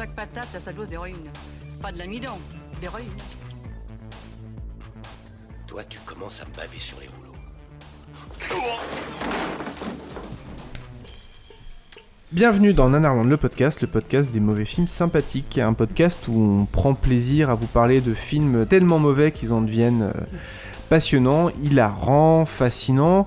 [0.00, 1.30] Chaque patate a sa dose d'héroïne.
[1.82, 2.38] Pas de l'amidon,
[2.80, 3.10] d'héroïne.
[5.66, 7.36] Toi, tu commences à me baver sur les rouleaux.
[12.32, 16.64] Bienvenue dans Nanarland le podcast, le podcast des mauvais films sympathiques, un podcast où on
[16.64, 20.12] prend plaisir à vous parler de films tellement mauvais qu'ils en deviennent euh,
[20.88, 23.26] passionnants, hilarants, fascinants,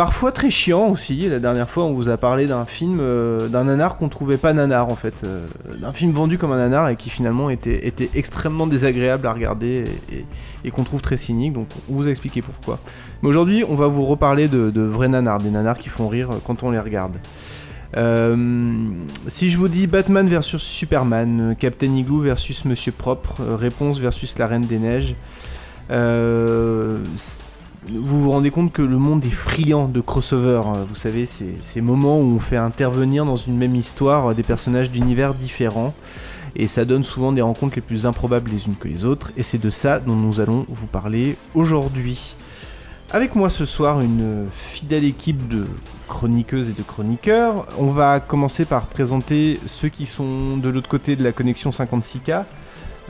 [0.00, 1.28] parfois très chiants aussi.
[1.28, 4.54] La dernière fois, on vous a parlé d'un film, euh, d'un nanar qu'on trouvait pas
[4.54, 5.46] nanar en fait, euh,
[5.78, 9.84] d'un film vendu comme un nanar et qui finalement était, extrêmement désagréable à regarder
[10.64, 11.52] et, qu'on trouve très cynique.
[11.52, 12.78] Donc, on vous a expliqué pourquoi.
[13.20, 16.62] Mais aujourd'hui, on va vous reparler de, vrais nanars, des nanars qui font rire quand
[16.62, 17.18] on les regarde.
[17.98, 18.36] Euh,
[19.26, 23.98] si je vous dis Batman versus Superman, euh, Captain Igloo versus Monsieur Propre, euh, Réponse
[23.98, 25.14] versus la Reine des Neiges,
[25.90, 26.98] euh,
[27.88, 30.62] vous vous rendez compte que le monde est friand de crossover.
[30.66, 34.34] euh, Vous savez, ces, ces moments où on fait intervenir dans une même histoire euh,
[34.34, 35.94] des personnages d'univers différents.
[36.56, 39.32] Et ça donne souvent des rencontres les plus improbables les unes que les autres.
[39.36, 42.34] Et c'est de ça dont nous allons vous parler aujourd'hui.
[43.12, 45.64] Avec moi ce soir, une fidèle équipe de
[46.06, 47.66] chroniqueuses et de chroniqueurs.
[47.78, 52.44] On va commencer par présenter ceux qui sont de l'autre côté de la connexion 56K,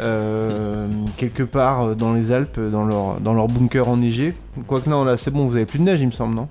[0.00, 4.34] euh, quelque part dans les Alpes, dans leur, dans leur bunker enneigé.
[4.66, 6.48] Quoique non, là c'est bon, vous avez plus de neige, il me semble, non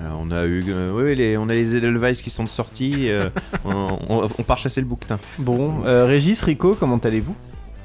[0.00, 3.08] Euh, on a eu, euh, oui, oui, les, on a les Edelweiss qui sont sortis.
[3.08, 3.28] euh,
[3.64, 5.18] on, on- on part chasser le bouquetin.
[5.38, 7.34] Bon, euh, Régis, Rico, comment allez-vous?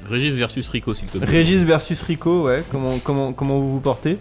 [0.04, 1.26] Régis versus Rico, s'il te plaît.
[1.28, 4.18] Régis versus Rico, ouais, comment, comment, comment vous vous portez?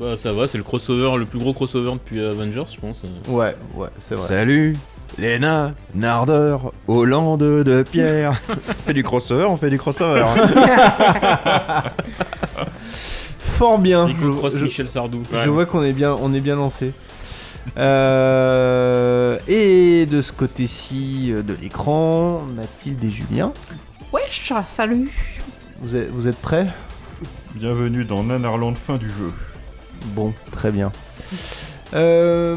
[0.00, 3.04] Bah ça va, c'est le crossover, le plus gros crossover depuis Avengers, je pense.
[3.28, 4.28] Ouais, ouais, c'est vrai.
[4.28, 4.74] Salut,
[5.18, 8.40] Léna, Nardeur, Hollande de Pierre.
[8.48, 10.24] on fait du crossover, on fait du crossover.
[13.38, 14.08] Fort bien.
[14.38, 15.22] Cross je- Michel Sardou.
[15.32, 16.92] Je vois qu'on est bien, on est bien lancé.
[17.76, 23.52] Euh, et de ce côté-ci euh, de l'écran, Mathilde et Julien,
[24.12, 25.10] Wesh, salut
[25.82, 26.66] vous êtes, vous êtes prêts?
[27.54, 29.30] Bienvenue dans Nanarland, fin du jeu.
[30.14, 30.90] Bon, très bien.
[31.94, 32.54] Euh,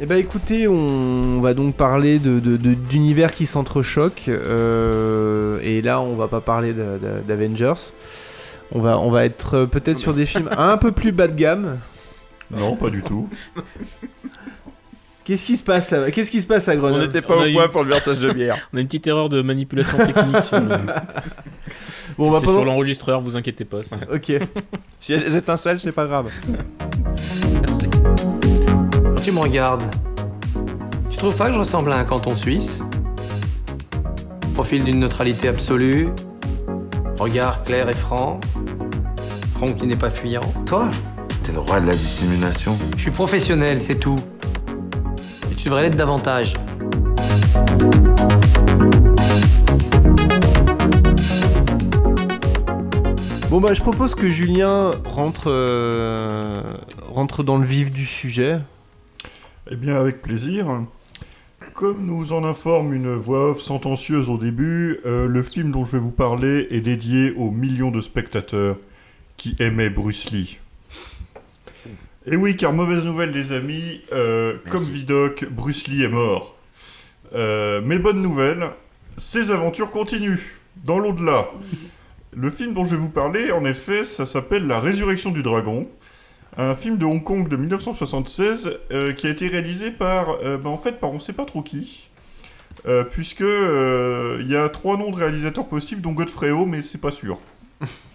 [0.00, 4.28] et ben écoutez, on va donc parler de, de- de- d'univers qui s'entrechoquent.
[4.28, 7.92] euh, et là, on va pas parler de- de- d'Avengers.
[8.72, 11.34] On va, on va être euh, peut-être sur des films un peu plus bas de
[11.34, 11.78] gamme.
[12.50, 13.28] Non, pas du tout.
[15.30, 17.42] Qu'est-ce qui se passe à, Qu'est-ce qui se passe à on Grenoble n'était pas On
[17.42, 18.56] au a point eu- pour le versage de bière.
[18.74, 20.42] On a une petite erreur de manipulation technique.
[20.44, 20.76] sur le-
[22.18, 23.78] Bon, on va c'est pas- sur l'enregistreur, vous inquiétez pas.
[24.12, 24.30] Ok.
[25.10, 26.32] A des étincelles, c'est pas grave.
[29.22, 29.84] Tu me regardes.
[31.10, 32.80] Tu trouves pas que je ressemble à un canton suisse?
[34.54, 36.08] Profil d'une neutralité absolue.
[37.20, 38.40] Regard clair et franc.
[39.54, 40.40] Front qui n'est pas fuyant.
[40.66, 40.90] Toi?
[41.44, 42.76] T'es le roi de la dissimulation.
[42.96, 44.16] Je suis professionnel, c'est tout.
[45.60, 46.54] Tu devrais l'être davantage.
[53.50, 56.62] Bon bah je propose que Julien rentre, euh,
[57.10, 58.60] rentre dans le vif du sujet.
[59.70, 60.80] Eh bien, avec plaisir.
[61.74, 65.92] Comme nous en informe une voix off sentencieuse au début, euh, le film dont je
[65.92, 68.78] vais vous parler est dédié aux millions de spectateurs
[69.36, 70.59] qui aimaient Bruce Lee.
[72.26, 76.54] Et oui, car mauvaise nouvelle les amis, euh, comme Vidocq, Bruce Lee est mort.
[77.34, 78.64] Euh, mais bonne nouvelle,
[79.16, 80.42] ses aventures continuent,
[80.84, 81.48] dans l'au-delà.
[82.36, 85.88] Le film dont je vais vous parler, en effet, ça s'appelle La Résurrection du Dragon.
[86.58, 90.76] Un film de Hong Kong de 1976 euh, qui a été réalisé par, bah, en
[90.76, 92.10] fait, par on sait pas trop qui.
[93.10, 97.12] Puisque il y a trois noms de réalisateurs possibles, dont Godfrey Ho, mais c'est pas
[97.12, 97.38] sûr.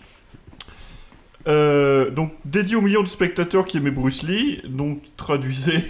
[1.48, 5.86] Euh, donc dédié aux millions de spectateurs qui aimaient Bruce Lee, donc traduisait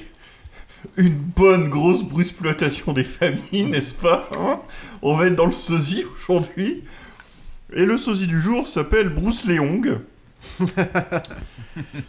[0.97, 4.59] une bonne grosse brusploitation des familles, n'est-ce pas hein?
[5.01, 6.83] On va être dans le sosie aujourd'hui.
[7.73, 9.99] Et le sosie du jour s'appelle Bruce Leong.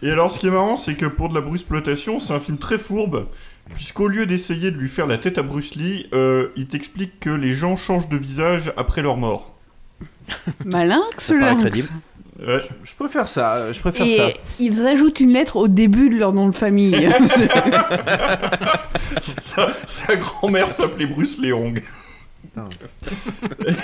[0.02, 2.58] Et alors, ce qui est marrant, c'est que pour de la brusploitation, c'est un film
[2.58, 3.26] très fourbe,
[3.74, 7.30] puisqu'au lieu d'essayer de lui faire la tête à Bruce Lee, euh, il t'explique que
[7.30, 9.56] les gens changent de visage après leur mort.
[10.64, 11.60] Malin, Ça paraît lynx.
[11.62, 11.88] crédible.
[12.38, 12.58] Ouais.
[12.84, 14.28] Je préfère ça, je préfère Et ça.
[14.58, 16.94] ils ajoutent une lettre au début de leur nom de famille.
[19.20, 21.38] sa, sa grand-mère s'appelait Bruce.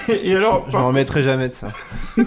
[0.08, 1.72] Et alors, Je par m'en remettrai jamais de ça.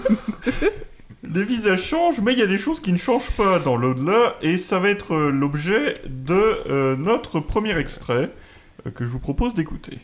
[1.34, 4.36] Les visages changent, mais il y a des choses qui ne changent pas dans l'au-delà,
[4.42, 6.34] et ça va être euh, l'objet de
[6.70, 8.30] euh, notre premier extrait
[8.86, 9.98] euh, que je vous propose d'écouter.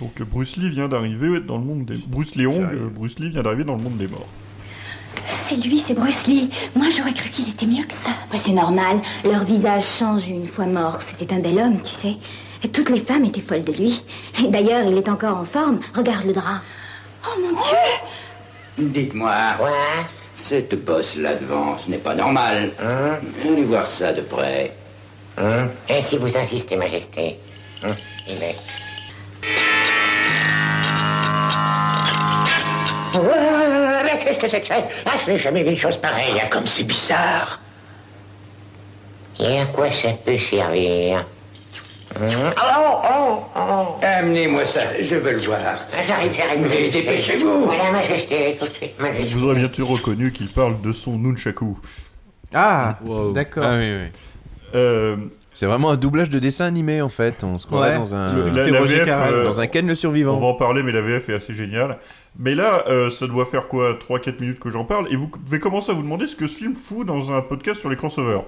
[0.00, 1.96] Donc Bruce Lee vient d'arriver dans le monde des...
[2.08, 4.26] Bruce Léon, euh, Bruce Lee vient d'arriver dans le monde des morts.
[5.26, 6.50] C'est lui, c'est Bruce Lee.
[6.74, 8.10] Moi, j'aurais cru qu'il était mieux que ça.
[8.34, 9.00] C'est normal.
[9.24, 11.00] Leur visage change une fois mort.
[11.02, 12.16] C'était un bel homme, tu sais.
[12.62, 14.04] Et toutes les femmes étaient folles de lui.
[14.42, 15.80] Et d'ailleurs, il est encore en forme.
[15.94, 16.60] Regarde le drap.
[17.26, 19.34] Oh mon Dieu Dites-moi.
[19.58, 19.70] Quoi
[20.34, 22.72] Cette bosse-là devant, ce n'est pas normal.
[22.80, 23.18] Hein?
[23.44, 24.74] Allez voir ça de près.
[25.38, 25.68] Hein?
[25.88, 27.38] Et si vous insistez, Majesté?
[27.82, 27.94] Hein?
[28.28, 28.56] Il est.
[33.14, 33.81] Ouais,
[34.24, 34.84] qu'est-ce que c'est que ça?
[35.06, 36.38] Ah, je n'ai jamais vu une chose pareille.
[36.40, 37.60] hein, Comme c'est bizarre.
[39.40, 41.18] Et à quoi ça peut servir?
[41.18, 42.52] Hein?
[42.58, 45.58] Oh, oh, oh Amenez-moi ça, je veux le voir.
[45.64, 46.68] Ah, J'arrive, j'arrive.
[46.70, 47.62] Mais dépêchez-vous.
[47.64, 49.34] Voilà, Majesté, tout de suite, Majesté.
[49.34, 51.78] Vous aurez bientôt reconnu qu'il parle de son nunchaku.
[52.52, 53.32] Ah, Wow.
[53.32, 53.64] d'accord.
[53.66, 54.08] Ah oui, oui.
[54.74, 55.16] Euh,
[55.54, 57.44] C'est vraiment un doublage de dessin animé en fait.
[57.44, 57.96] On se croirait Ouais.
[57.98, 59.96] dans un, Le- la- C'était la Roger VF, Carrel, euh, dans un Ken le On
[59.96, 60.38] survivant.
[60.40, 61.98] va en parler, mais la VF est assez géniale.
[62.38, 65.58] Mais là, euh, ça doit faire quoi 3-4 minutes que j'en parle, et vous devez
[65.60, 68.40] commencer à vous demander ce que ce film fout dans un podcast sur les crossovers.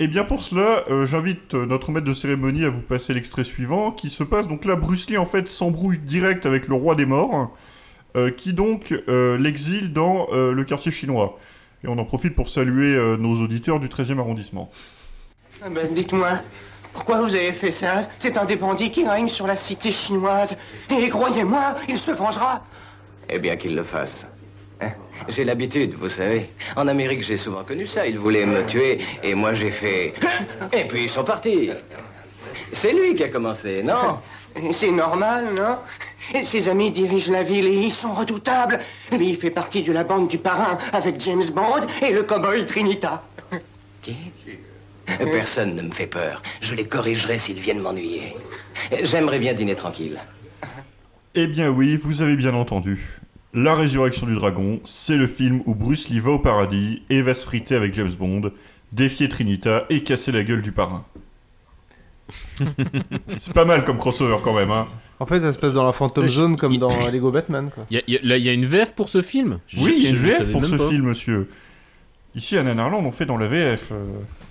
[0.00, 3.92] Et bien pour cela, euh, j'invite notre maître de cérémonie à vous passer l'extrait suivant,
[3.92, 7.06] qui se passe donc là, Bruce Lee en fait s'embrouille direct avec le roi des
[7.06, 7.54] morts,
[8.16, 11.38] euh, qui donc euh, l'exile dans euh, le quartier chinois.
[11.84, 14.70] Et on en profite pour saluer euh, nos auditeurs du 13e arrondissement.
[15.64, 16.40] Ah ben, dites-moi,
[16.92, 18.00] pourquoi vous avez fait ça?
[18.18, 20.56] C'est un des bandits qui règne sur la cité chinoise.
[20.90, 22.64] Et croyez-moi, il se vengera.
[23.30, 24.26] Eh bien qu'il le fasse.
[24.80, 24.88] Hein?
[25.28, 26.50] J'ai l'habitude, vous savez.
[26.74, 28.04] En Amérique, j'ai souvent connu ça.
[28.04, 30.14] Ils voulaient me tuer et moi j'ai fait.
[30.72, 31.70] Et puis ils sont partis.
[32.72, 34.18] C'est lui qui a commencé, non?
[34.72, 35.78] C'est normal, non?
[36.42, 38.80] Ses amis dirigent la ville et ils sont redoutables.
[39.12, 42.66] Lui, il fait partie de la bande du parrain avec James Bond et le cowboy
[42.66, 43.22] Trinita.
[44.02, 44.16] Qui?
[45.06, 46.42] Personne ne me fait peur.
[46.60, 48.34] Je les corrigerai s'ils viennent m'ennuyer.
[49.02, 50.18] J'aimerais bien dîner tranquille.
[51.34, 53.20] Eh bien oui, vous avez bien entendu.
[53.54, 57.34] La résurrection du dragon, c'est le film où Bruce Lee va au paradis et va
[57.34, 58.50] se friter avec James Bond,
[58.92, 61.04] défier Trinita et casser la gueule du parrain.
[63.38, 64.86] c'est pas mal comme crossover quand même, hein.
[65.20, 67.84] En fait, ça se passe dans la Phantom Zone comme dans Lego Batman, quoi.
[67.90, 69.58] Y a- y a- là, il y a une VF pour ce film?
[69.78, 70.88] Oui, il y a une VF pour ce pas.
[70.88, 71.48] film, monsieur.
[72.34, 74.04] Ici à Nanarland, on fait dans la VF, euh,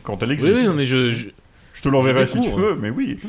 [0.03, 0.53] quand elle existe.
[0.55, 1.09] oui, non, mais je.
[1.11, 1.29] je-
[1.73, 3.19] Je te l'enverrai si tu veux, mais oui.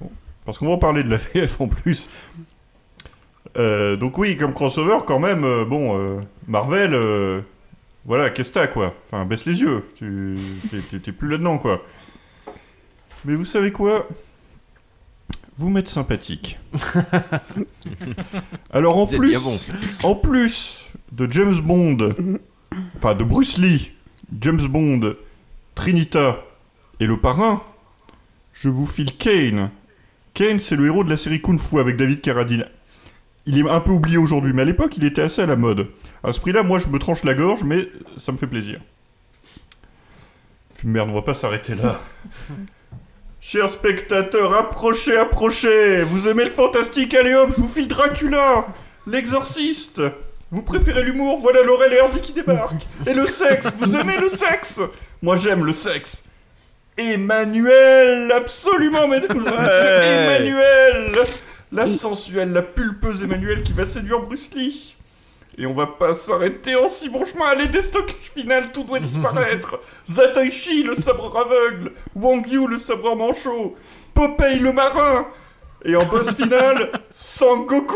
[0.00, 0.10] Bon.
[0.46, 2.08] Parce qu'on va en parler de la VF en plus.
[3.56, 6.94] Euh, donc oui, comme crossover, quand même, euh, bon, euh, Marvel,
[8.06, 8.94] voilà, qu'est-ce que t'as, quoi?
[9.06, 10.34] Enfin, baisse les yeux, tu
[11.02, 11.82] t'es- plus là-dedans, quoi.
[13.24, 14.08] Mais vous savez quoi?
[15.58, 16.58] Vous m'êtes sympathique.
[18.72, 19.58] Alors en plus, bon.
[20.08, 21.98] en plus de James Bond,
[22.96, 23.92] enfin de Bruce Lee,
[24.40, 25.14] James Bond,
[25.74, 26.42] Trinita
[27.00, 27.62] et le parrain,
[28.52, 29.70] je vous file Kane.
[30.34, 32.66] Kane, c'est le héros de la série Kung Fu avec David Carradine.
[33.46, 35.88] Il est un peu oublié aujourd'hui, mais à l'époque, il était assez à la mode.
[36.22, 38.80] À ce prix-là, moi, je me tranche la gorge, mais ça me fait plaisir.
[40.76, 42.00] Puis merde, on va pas s'arrêter là.
[43.42, 48.66] Chers spectateurs, approchez, approchez Vous aimez le fantastique Allez hop, je vous file Dracula
[49.06, 50.02] L'exorciste
[50.50, 54.28] Vous préférez l'humour Voilà Laurel et Hardy qui débarquent Et le sexe Vous aimez le
[54.28, 54.80] sexe
[55.22, 56.24] Moi j'aime le sexe
[56.96, 60.02] Emmanuel Absolument, mesdames et messieurs.
[60.02, 61.24] Emmanuel
[61.72, 64.96] La sensuelle, la pulpeuse Emmanuel qui va séduire Bruce Lee
[65.58, 67.48] et on va pas s'arrêter en si bon chemin.
[67.48, 69.78] Allez, déstockage final, tout doit disparaître.
[70.08, 71.92] Zatoichi, le sabre aveugle.
[72.14, 73.76] Wang Yu, le sabre manchot.
[74.14, 75.26] Popeye, le marin.
[75.84, 77.94] Et en boss final, Sangoku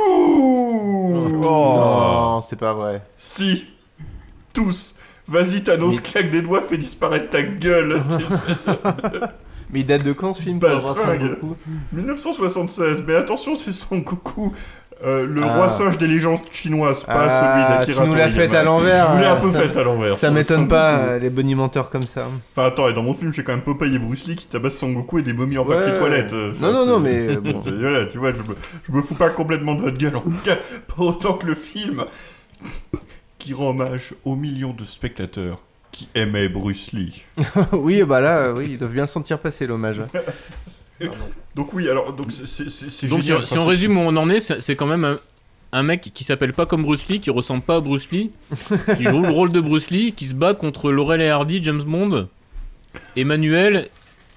[1.09, 3.02] Oh, non, c'est pas vrai.
[3.16, 3.66] Si.
[4.52, 4.95] Tous.
[5.26, 8.00] Vas-y, Thanos, claque des doigts, fais disparaître ta gueule.
[9.73, 11.21] Mais il date de quand ce film pour avoir Baltringue.
[11.40, 11.57] Sangoku
[11.93, 13.02] 1976.
[13.07, 14.52] Mais attention, c'est Sangoku.
[15.04, 15.57] euh, le Ah.
[15.57, 17.62] roi singe des légendes chinoises, pas Ah, celui
[17.93, 18.50] d'Akira tu nous l'as Toriyama.
[18.52, 19.07] fait à l'envers.
[19.09, 20.14] Je vous l'ai un peu ça- fait à l'envers.
[20.14, 22.28] Ça m'étonne pas, euh, les bonimenteurs comme ça.
[22.57, 24.78] Enfin, attends, et dans mon film, j'ai quand même Popeye et Bruce Lee qui tabassent
[24.78, 25.76] Sangoku et des momies en Ouais.
[25.76, 26.33] papier toilette.
[26.33, 27.61] euh, Non, non, c'est- non, mais, euh, bon.
[27.66, 30.33] voilà, tu vois, je me, je me fous pas complètement de votre gueule, en tout
[30.45, 30.57] cas,
[30.97, 32.04] pas autant que le film
[33.44, 35.60] qui rend hommage aux millions de spectateurs
[35.92, 37.24] qui aimaient Bruce Lee.
[37.72, 40.00] oui, bah là, euh, oui, ils doivent bien sentir passer l'hommage.
[41.54, 42.64] Donc oui, alors, donc c'est-
[43.08, 43.42] Donc, si, génial.
[43.42, 45.16] on- si résume où on en est, c'est c'est quand même un,
[45.72, 48.30] un mec qui s'appelle pas comme Bruce Lee, qui ressemble pas à Bruce Lee,
[48.96, 51.82] qui joue le rôle de Bruce Lee, qui se bat contre Laurel et Hardy, James
[51.82, 52.28] Bond,
[53.16, 53.88] Emmanuel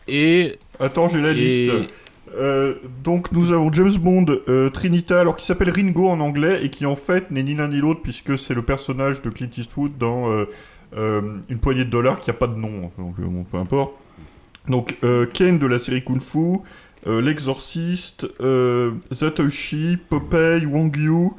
[0.07, 0.57] et.
[0.79, 1.89] Attends, j'ai la et- liste.
[2.37, 6.69] Euh, donc nous avons James Bond euh, Trinita, alors qui s'appelle Ringo en anglais et
[6.69, 9.97] qui en fait n'est ni l'un ni l'autre puisque c'est le personnage de Clint Eastwood
[9.97, 13.57] dans euh, une poignée de dollars qui a pas de nom, enfin, donc bon, peu
[13.57, 13.93] importe.
[14.67, 14.97] Donc
[15.33, 16.59] Ken de la série Kung Fu,
[17.05, 18.27] l'exorciste,
[19.11, 21.29] Zatoshi, Popeye, Wang Yu,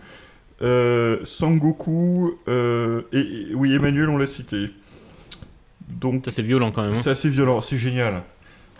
[1.25, 4.71] Sangoku et, et- oui Emmanuel on l'a cité.
[5.88, 6.93] Donc c'est violent quand même.
[6.93, 7.00] hein.
[7.00, 8.23] c'est assez violent, c'est génial.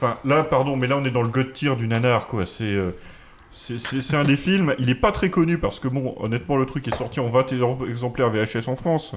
[0.01, 2.47] Enfin, là, pardon, mais là, on est dans le god tier du nanar, quoi.
[2.47, 2.65] C'est.
[2.65, 2.93] euh,
[3.53, 6.67] c'est- c'est un des films, il est pas très connu parce que, bon, honnêtement, le
[6.67, 9.15] truc est sorti en 21 exemplaires VHS en France.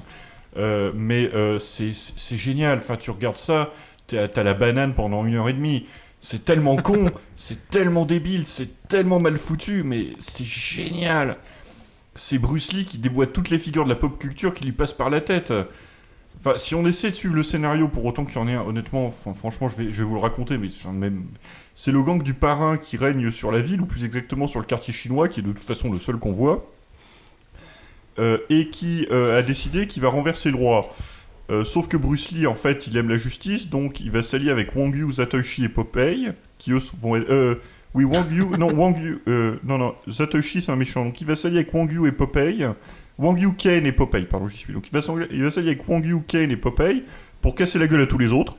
[0.58, 1.92] Euh, mais euh, c'est
[2.36, 2.78] génial.
[2.78, 3.70] Enfin, tu regardes ça,
[4.06, 5.86] t'as t'as la banane pendant une heure et demie.
[6.20, 11.36] C'est tellement con, c'est tellement débile, c'est tellement mal foutu, mais c'est génial.
[12.14, 14.92] C'est Bruce Lee qui déboîte toutes les figures de la pop culture qui lui passent
[14.92, 15.52] par la tête.
[16.56, 19.10] Si on essaie de suivre le scénario pour autant qu'il y en ait un, honnêtement,
[19.10, 20.68] franchement, je vais, vous le raconter, mais
[21.74, 24.66] c'est le gang du parrain qui règne sur la ville, ou plus exactement sur le
[24.66, 26.68] quartier chinois, qui est de toute façon le seul qu'on voit,
[28.18, 30.92] euh, et qui euh, a décidé qu'il va renverser le roi.
[31.50, 34.50] Euh, sauf que Bruce Lee, en fait, il aime la justice, donc il va s'allier
[34.50, 37.60] avec Wang Yu, Zatoshi et Popeye, qui eux vont être...
[37.94, 39.18] oui, Wang Yu, non, Wang Yu,
[39.64, 42.66] non, non, Zatoshi c'est un méchant, donc il va s'allier avec Wang Yu et Popeye,
[43.18, 44.72] Wang Yu, Kane et Popeye, pardon, j'y suis.
[44.72, 45.00] Donc il va
[45.50, 47.04] s'allier avec Wang Yu, Kane et Popeye
[47.40, 48.56] pour casser la gueule à tous les autres.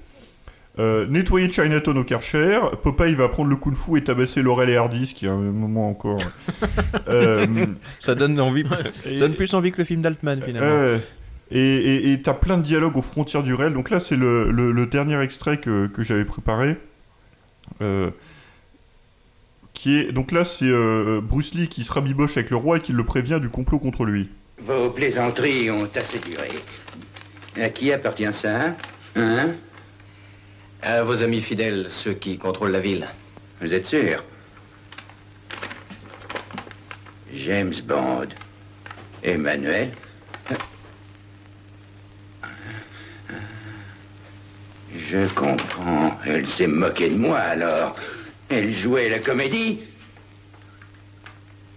[0.80, 4.76] Euh, nettoyer Chinatown au Karcher, Popeye va prendre le kung fu et tabasser Laurel et
[4.76, 6.20] Hardy, ce qui est un moment encore.
[7.10, 7.46] Euh,
[8.00, 8.64] Ça donne envie.
[9.06, 10.98] Et- Ça donne plus envie que le film d'Altman finalement.
[11.52, 13.74] Et t'as plein de dialogues aux frontières du réel.
[13.74, 16.78] Donc là, c'est le, le- le dernier extrait que, que j'avais préparé.
[17.82, 18.10] Euh,
[19.74, 22.80] qui est, donc là, c'est euh, Bruce Lee qui se rabiboche avec le roi et
[22.80, 24.30] qui le prévient du complot contre lui.
[24.65, 26.51] Vos plaisanteries ont assez duré.
[27.60, 28.75] À qui appartient ça
[29.15, 29.55] Hein?
[30.82, 33.08] À vos amis fidèles, ceux qui contrôlent la ville.
[33.60, 34.24] Vous êtes sûr?
[37.34, 38.29] James Bond.
[39.22, 39.91] Emmanuel?
[44.96, 46.17] Je comprends.
[46.25, 47.96] Elle s'est moquée de moi alors.
[48.50, 49.79] Elle jouait la comédie.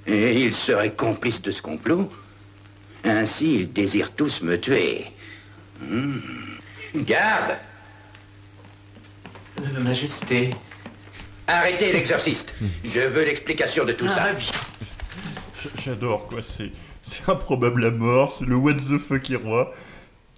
[0.06, 2.08] Et ils seraient complices de ce complot.
[3.06, 5.04] Ainsi, ils désirent tous me tuer.
[5.80, 6.18] Hmm.
[6.94, 7.56] Garde
[9.80, 10.50] Majesté.
[11.46, 12.54] Arrêtez l'exorciste.
[12.84, 14.36] Je veux l'explication de tout ça.
[14.36, 14.50] J-
[15.84, 16.42] J'adore, quoi.
[16.42, 16.72] C'est,
[17.02, 18.34] c'est improbable à mort.
[18.38, 19.72] C'est le what the fuck est roi.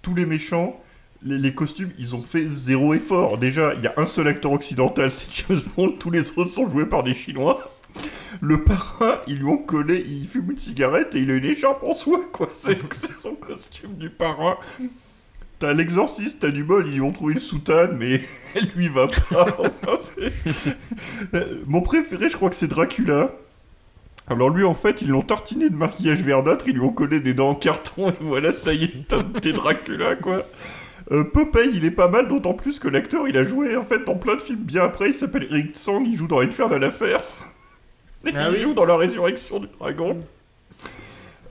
[0.01, 0.81] Tous les méchants,
[1.23, 3.37] les, les costumes, ils ont fait zéro effort.
[3.37, 5.91] Déjà, il y a un seul acteur occidental, c'est James Bond.
[5.99, 7.71] Tous les autres sont joués par des Chinois.
[8.41, 11.83] Le parrain, ils lui ont collé, il fume une cigarette et il a une écharpe
[11.83, 12.49] en soie, quoi.
[12.55, 12.77] C'est,
[13.21, 14.57] son costume du parrain.
[15.59, 18.21] T'as l'exorciste, t'as du bol, ils lui ont trouvé une soutane, mais
[18.55, 19.45] elle lui va pas.
[21.65, 23.31] Mon préféré, je crois que c'est Dracula.
[24.27, 27.33] Alors lui, en fait, ils l'ont tartiné de maquillage verdâtre, ils lui ont collé des
[27.33, 29.07] dents en carton, et voilà, ça y est,
[29.41, 30.45] t'es Dracula, quoi.
[31.11, 31.23] Euh,
[31.73, 34.35] il est pas mal, d'autant plus que l'acteur, il a joué, en fait, dans plein
[34.35, 36.83] de films bien après, il s'appelle Eric Tsang, il joue dans Infernal
[38.25, 38.51] Affairs.
[38.53, 40.19] Et il joue dans La Résurrection du Dragon.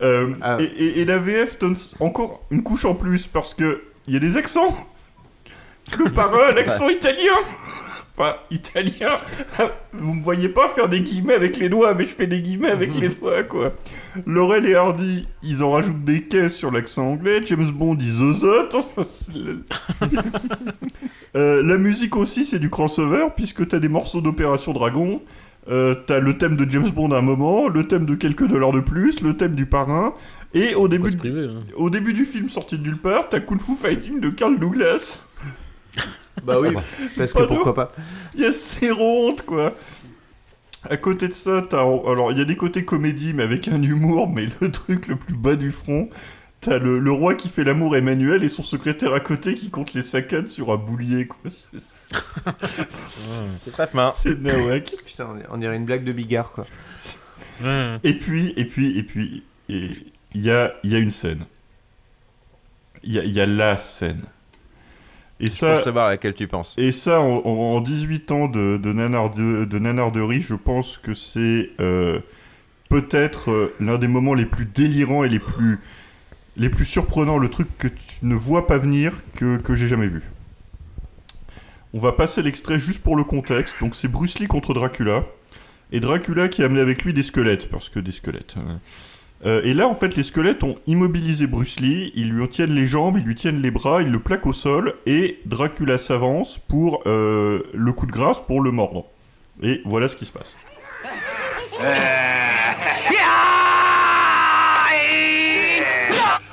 [0.01, 4.15] Euh, et, et- et la VF donne encore une couche en plus, parce que il
[4.15, 4.77] y a des accents.
[5.99, 7.35] Le parrain a l'accent italien.
[8.17, 9.19] Enfin, italien.
[9.93, 12.71] Vous me voyez pas faire des guillemets avec les doigts, mais je fais des guillemets
[12.71, 13.73] avec les doigts, quoi.
[14.27, 17.41] Laurel et Hardy, ils en rajoutent des caisses sur l'accent anglais.
[17.45, 18.75] James Bond, ils zozotent.
[18.75, 19.63] Enfin, c'est le-
[21.37, 25.23] Euh, la musique aussi, c'est du crossover, puisque t'as des morceaux d'Opération Dragon.
[25.69, 28.73] Euh, t'as le thème de James Bond à un moment, le thème de quelques dollars
[28.73, 30.15] de plus, le thème du parrain,
[30.55, 31.11] et au début,
[31.77, 35.23] au début du film sorti de nulle part, t'as Kung Fu Fighting de Carl Douglas.
[36.45, 36.69] Bah oui,
[37.17, 37.93] parce que pourquoi pas.
[38.37, 39.75] Il y a zéro honte, quoi.
[40.89, 41.81] À côté de ça, t'as.
[41.81, 45.17] Alors, il y a des côtés comédie, mais avec un humour, mais le truc le
[45.17, 46.09] plus bas du front.
[46.61, 49.95] T'as le, le roi qui fait l'amour Emmanuel et son secrétaire à côté qui compte
[49.95, 51.51] les saccades sur un boulier, quoi.
[51.51, 51.79] C'est-
[53.07, 54.13] C'est très fin.
[54.17, 54.95] C'est nawak.
[55.07, 56.67] Putain, on dirait une blague de Bigard, quoi.
[58.05, 60.03] Et puis, et puis, et puis, il
[60.35, 61.45] y a, il y a une scène.
[63.03, 64.23] Il y a, il y a la scène.
[65.41, 66.75] Et ça, peux savoir à laquelle tu penses.
[66.79, 71.15] Et ça, en, en- en 18 ans de, de, nanarde- de nanarderie, je pense que
[71.15, 72.19] c'est euh,
[72.89, 75.79] peut-être euh, l'un des moments les plus délirants et les plus,
[76.57, 80.09] les plus surprenants, le truc que tu ne vois pas venir, que, que j'ai jamais
[80.09, 80.23] vu.
[81.95, 83.75] On va passer l'extrait juste pour le contexte.
[83.81, 85.25] Donc c'est Bruce Lee contre Dracula.
[85.91, 88.55] Et Dracula qui a amené avec lui des squelettes, parce que des squelettes.
[88.59, 88.79] hein.
[89.47, 92.87] Euh, et là, en fait, les squelettes ont immobilisé Bruce Lee, ils lui tiennent les
[92.87, 97.03] jambes, ils lui tiennent les bras, ils le plaquent au sol, et Dracula s'avance pour
[97.07, 99.07] euh, le coup de grâce pour le mordre.
[99.63, 100.57] Et voilà ce qui se passe.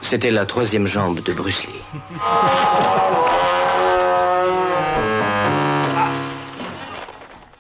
[0.02, 1.82] C'était la troisième jambe de Bruce Lee.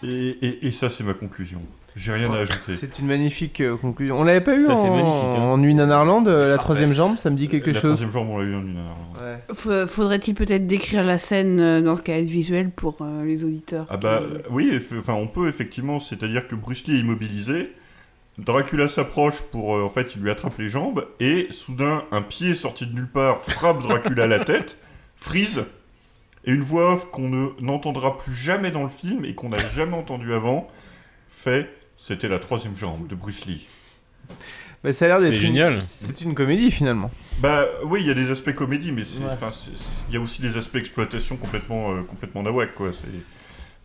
[0.08, 1.60] Et, et- et ça, c'est ma conclusion.
[1.96, 2.76] J'ai rien à ajouter.
[2.76, 4.20] C'est une magnifique euh, conclusion.
[4.20, 5.44] On l'avait pas eu en, magnifique, hein.
[5.44, 6.96] en Nuit Nanarland, euh, la Ah, troisième ouais.
[6.96, 7.84] jambe, ça me dit quelque La chose.
[7.84, 8.98] troisième jambe, on l'a eu en une heure.
[9.54, 13.88] F- Faudrait-il peut-être décrire la scène euh, dans ce cas visuel pour euh, les auditeurs
[13.90, 17.72] Ah bah oui, eff- enfin on peut effectivement, c'est-à-dire que Bruce Lee est immobilisé,
[18.38, 22.54] Dracula s'approche pour, euh, en fait, il lui attrape les jambes, et soudain, un pied
[22.56, 24.78] sorti de nulle part frappe Dracula à la tête,
[25.16, 25.64] freeze,
[26.46, 29.58] et une voix off qu'on ne- n'entendra plus jamais dans le film, et qu'on n'a
[29.76, 30.68] jamais entendu avant,
[31.30, 33.66] fait «C'était la troisième jambe de Bruce Lee».
[34.84, 35.82] Bah, ça a l'air d'être C'est une- génial.
[35.82, 37.10] C'est une comédie finalement.
[37.40, 39.38] Bah oui, il y a des aspects comédie, mais Ouais.
[40.10, 42.92] il y a aussi des aspects exploitation complètement, euh, complètement nawak, quoi.
[42.94, 43.08] c'est-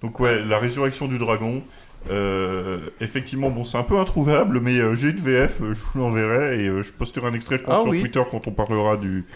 [0.02, 1.62] Donc ouais, la résurrection du dragon,
[2.10, 5.98] euh, effectivement, bon, c'est un peu introuvable, mais euh, j'ai une VF, euh, je vous
[6.00, 8.00] l'enverrai, et euh, je posterai un extrait, je pense, Ah sur oui.
[8.00, 9.26] Twitter quand on parlera du...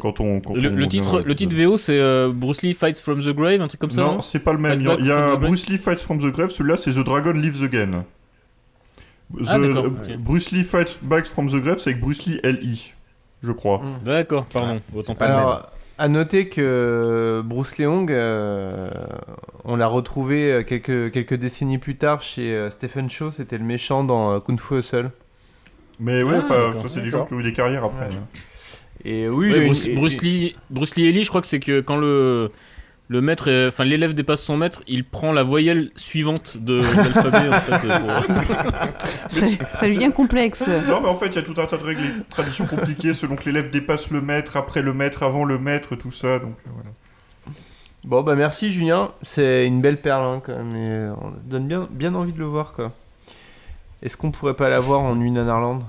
[0.00, 2.98] Quand on, quand Le, on le titre, le titre VO, c'est euh, Bruce Lee Fights
[2.98, 4.82] from the Grave, un truc comme ça Non, Non, c'est pas le même.
[4.82, 7.62] Fight Il y a, Bruce Lee Fights from the Grave, celui-là c'est The Dragon Lives
[7.62, 8.04] Again.
[9.46, 9.90] Ah, The- euh.
[10.18, 12.92] Bruce Lee Fights Back from the Grave, c'est avec Bruce Lee LI,
[13.42, 13.82] je crois.
[14.04, 15.56] D'accord, pardon, autant pas le même.
[15.96, 18.90] À noter que Bruce Leong, euh,
[19.64, 23.64] on l'a retrouvé euh, quelques, quelques décennies plus tard chez euh, Stephen Chow, c'était le
[23.64, 25.10] méchant dans euh, Kung Fu Hustle.
[26.00, 28.08] Mais ouais, Ah, ça, c'est des gens qui ont eu des carrières après.
[28.08, 28.14] Ouais.
[28.14, 28.26] hein.
[29.04, 31.46] Et oui, Ouais, une- Bruce, et- Bruce et- Lee, Bruce Lee Ellie, je crois que
[31.46, 32.50] c'est que quand le
[33.08, 37.48] le maître, est- enfin l'élève dépasse son maître, il prend la voyelle suivante de l'alphabet
[37.48, 37.86] en fait.
[37.86, 38.22] pour-
[39.78, 40.66] Ça, devient complexe.
[40.88, 43.36] Non, mais en fait, il y a tout un tas de règles traditions compliquées selon
[43.36, 46.38] que l'élève dépasse le maître, après le maître, avant le maître, tout ça.
[46.38, 46.90] Donc euh, voilà.
[48.04, 51.88] Bon bah merci Julien, c'est une belle perle hein, quand même, et on donne bien,
[51.90, 52.92] bien envie de le voir quoi.
[54.02, 55.80] Est-ce qu'on pourrait pas la voir en Nuit Nanarland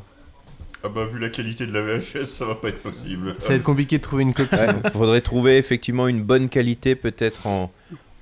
[0.86, 3.36] Ah bah, vu la qualité de la VHS, ça va pas être possible.
[3.40, 4.54] Ça va être compliqué de trouver une copie.
[4.56, 7.72] Ouais, faudrait trouver effectivement une bonne qualité, peut-être en,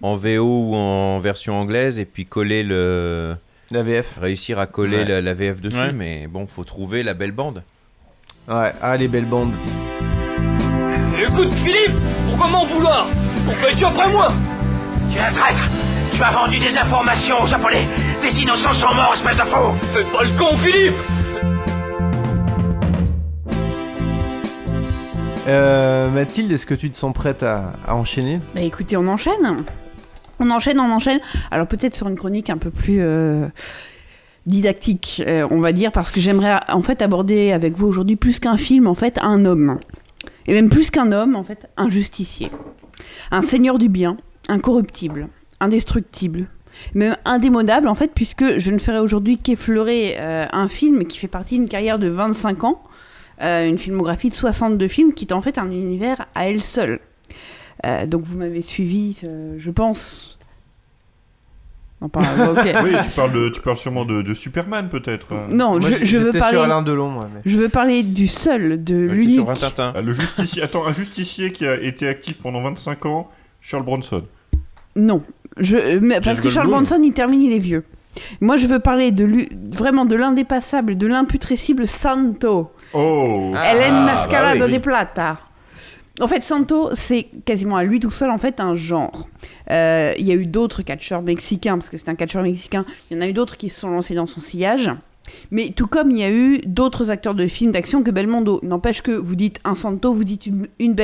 [0.01, 3.35] en VO ou en version anglaise, et puis coller le.
[3.71, 4.19] La VF.
[4.21, 5.05] Réussir à coller Ouais.
[5.05, 5.91] la, la VF dessus, Ouais.
[5.91, 7.63] mais bon, faut trouver la belle bande.
[8.47, 9.51] Ouais, ah les belles bandes.
[11.27, 11.91] Écoute, Philippe,
[12.29, 13.07] pourquoi m'en vouloir?
[13.45, 14.27] Pourquoi es-tu après moi
[15.11, 15.65] Tu es un traître
[16.15, 17.87] Tu as vendu des informations aux Japonais
[18.21, 20.93] Des innocents sont morts, espèce de faux Fais pas le con, Philippe
[25.47, 28.39] Euh, Mathilde, est-ce que tu te sens prête à, enchaîner?
[28.55, 29.57] Bah écoutez, on enchaîne.
[30.39, 31.19] On enchaîne, on enchaîne.
[31.51, 33.47] Alors peut-être sur une chronique un peu plus euh,
[34.45, 38.39] didactique, euh, on va dire, parce que j'aimerais en fait aborder avec vous aujourd'hui plus
[38.39, 39.79] qu'un film, en fait, un homme.
[40.47, 42.49] Et même plus qu'un homme, en fait, un justicier.
[43.31, 45.27] Un seigneur du bien, incorruptible,
[45.59, 46.47] indestructible,
[46.93, 51.55] même indémodable, en fait, puisque je ne ferai aujourd'hui qu'effleurer un film qui fait partie
[51.55, 52.81] d'une carrière de 25 ans,
[53.43, 56.99] euh, une filmographie de 62 films qui est en fait un univers à elle seule.
[57.85, 60.37] Euh, donc vous m'avez suivi, euh, je pense.
[62.01, 62.59] Non, pas, ok.
[62.83, 65.27] oui, tu parles, de- tu parles sûrement de, de Superman, peut-être.
[65.49, 66.51] Non, Moi, je, je veux parler.
[66.57, 69.47] sur Alain Delon, moi, mais- Je veux parler du seul, de l'unique.
[69.77, 70.61] Ah, le justicier.
[70.63, 73.29] Attends, un justicier qui a été actif pendant 25 ans,
[73.61, 74.23] Charles Bronson.
[74.95, 75.23] Non,
[75.57, 76.67] je, mais parce que Charles.
[76.69, 77.83] Bronson, il termine, il est vieux.
[78.41, 82.71] Moi, je veux parler de lui, vraiment de l'indépassable, de l'imputrescible Santo.
[82.93, 84.77] Oh Hélène Ah, Mascarado bah oui, oui.
[84.77, 85.39] de Plata.
[86.21, 89.27] En fait, Santo, c'est quasiment à lui tout seul, en fait, un genre.
[89.71, 93.15] Euh, Il y a eu d'autres catcheurs mexicains, parce que c'est un catcheur mexicain, il
[93.15, 94.91] y en a eu d'autres qui se sont lancés dans son sillage.
[95.51, 98.59] Mais tout comme il y a eu d'autres acteurs de films d'action que Belmondo.
[98.63, 100.95] N'empêche que vous dites un Santo, vous dites une, une.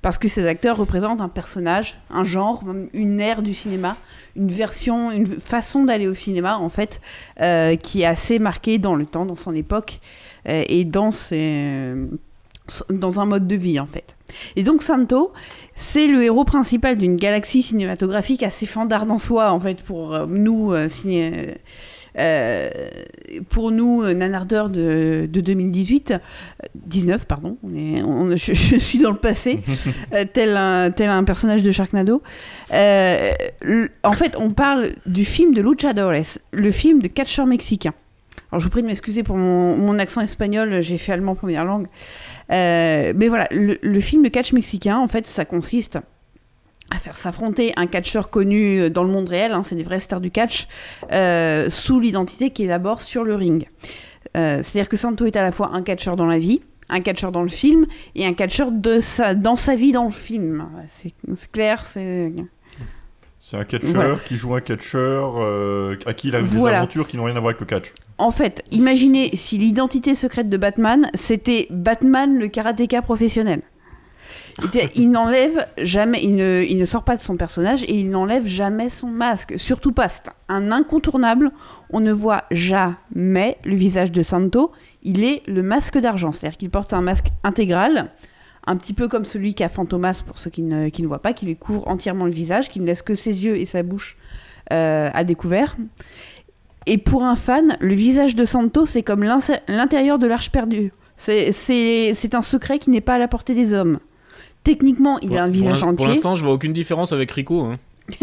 [0.00, 3.96] Parce que ces acteurs représentent un personnage, un genre, même une ère du cinéma,
[4.36, 7.00] une version, une façon d'aller au cinéma, en fait,
[7.40, 10.00] euh, qui est assez marquée dans le temps, dans son époque,
[10.48, 11.10] euh, et dans
[12.90, 14.14] dans un mode de vie en fait.
[14.54, 15.32] Et donc Santo,
[15.74, 20.26] c'est le héros principal d'une galaxie cinématographique assez fandarde en soi en fait pour euh,
[20.28, 21.56] nous ciné-
[22.18, 22.70] euh,
[23.50, 26.18] pour nous euh, nanardeurs de, de 2018 euh,
[26.74, 29.60] 19 pardon on est, on- je, je suis dans le passé
[30.14, 32.22] euh, tel un tel un personnage de Sharknado
[32.72, 33.32] Euh,
[34.04, 36.12] en fait on parle du film de Luchadores
[36.52, 37.92] le film de catcheur mexicain
[38.50, 41.66] alors je vous prie de m'excuser pour mon, mon accent espagnol, j'ai fait allemand première
[41.66, 41.86] langue.
[42.50, 45.98] Euh, mais voilà, le, le film de catch mexicain, en fait, ça consiste
[46.90, 50.20] à faire s'affronter un catcheur connu dans le monde réel, hein, c'est des vraies stars
[50.20, 50.68] du catch,
[51.12, 53.66] euh, sous l'identité qu'il élabore sur le ring.
[54.36, 57.30] Euh, C'est-à-dire que Santo est à la fois un catcheur dans la vie, un catcheur
[57.32, 60.66] dans le film, et un catcheur de sa, dans sa vie dans le film.
[61.34, 62.32] C'est clair, c'est...
[63.40, 64.16] C'est un catcheur Voilà.
[64.26, 66.78] qui joue un catcheur euh, à qui il a des Voilà.
[66.78, 67.92] aventures qui n'ont rien à voir avec le catch.
[68.18, 73.62] En fait, imaginez si l'identité secrète de Batman, c'était Batman le karatéka professionnel.
[74.94, 79.06] Il n'enlève jamais, il ne, sort pas de son personnage et il n'enlève jamais son
[79.06, 79.54] masque.
[79.56, 81.52] Surtout pas, c'est un incontournable.
[81.90, 84.72] On ne voit jamais le visage de Santo.
[85.02, 88.08] Il est le masque d'argent, c'est-à-dire qu'il porte un masque intégral,
[88.66, 91.56] un petit peu comme celui qu'a Fantomas pour ceux qui ne, voient pas, qui lui
[91.56, 94.16] couvre entièrement le visage, qui ne laisse que ses yeux et sa bouche
[94.72, 95.76] euh, à découvert.
[96.86, 100.92] Et pour un fan, le visage de Santo, c'est comme l'intérieur de l'arche perdue.
[101.16, 103.98] C'est un secret qui n'est pas à la portée des hommes.
[104.64, 106.06] Techniquement, il a un Pour visage l'in- Pour entier.
[106.08, 107.62] l'instant, je vois aucune différence avec Rico.
[107.62, 107.78] hein.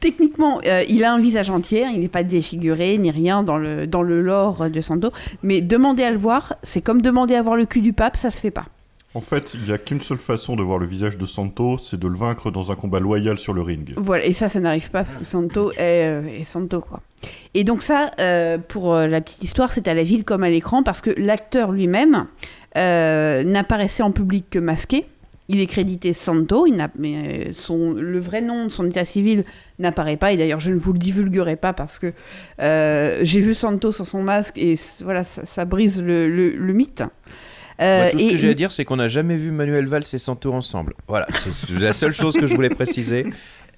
[0.00, 3.86] Techniquement, euh, il a un visage entier, il n'est pas défiguré ni rien dans le,
[3.86, 5.10] dans le lore de Santo.
[5.42, 8.30] Mais demander à le voir, c'est comme demander à voir le cul du pape, ça
[8.30, 8.66] se fait pas.
[9.14, 11.98] En fait, il n'y a qu'une seule façon de voir le visage de Santo, c'est
[11.98, 13.94] de le vaincre dans un combat loyal sur le ring.
[13.96, 17.00] Voilà, et ça, ça n'arrive pas parce que Santo est, euh, est Santo, quoi.
[17.54, 20.82] Et donc ça, euh, pour la petite histoire, c'est à la ville comme à l'écran
[20.82, 22.65] parce que l'acteur lui-même euh,
[23.44, 25.06] n'apparaissait en public que masqué.
[25.48, 27.14] Il est crédité Santo, il mais
[27.48, 29.44] euh, son, le vrai nom de son état civil
[29.78, 30.32] n'apparaît pas.
[30.32, 32.12] Et d'ailleurs, je ne vous le divulguerai pas parce que
[32.60, 36.72] euh, j'ai vu Santo sur son masque et voilà, ça, ça brise le, le- le
[36.72, 37.04] mythe.
[37.80, 39.86] Euh, Moi, tout ce et- que j'ai à dire, c'est qu'on n'a jamais vu Manuel
[39.86, 40.94] Valls et Santo ensemble.
[41.06, 43.24] Voilà, c'est la seule chose que je voulais préciser.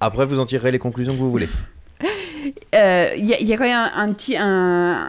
[0.01, 1.49] Après, vous en tirerez les conclusions que vous voulez.
[2.75, 5.07] Euh, Il y, y a quand même un, un petit, un-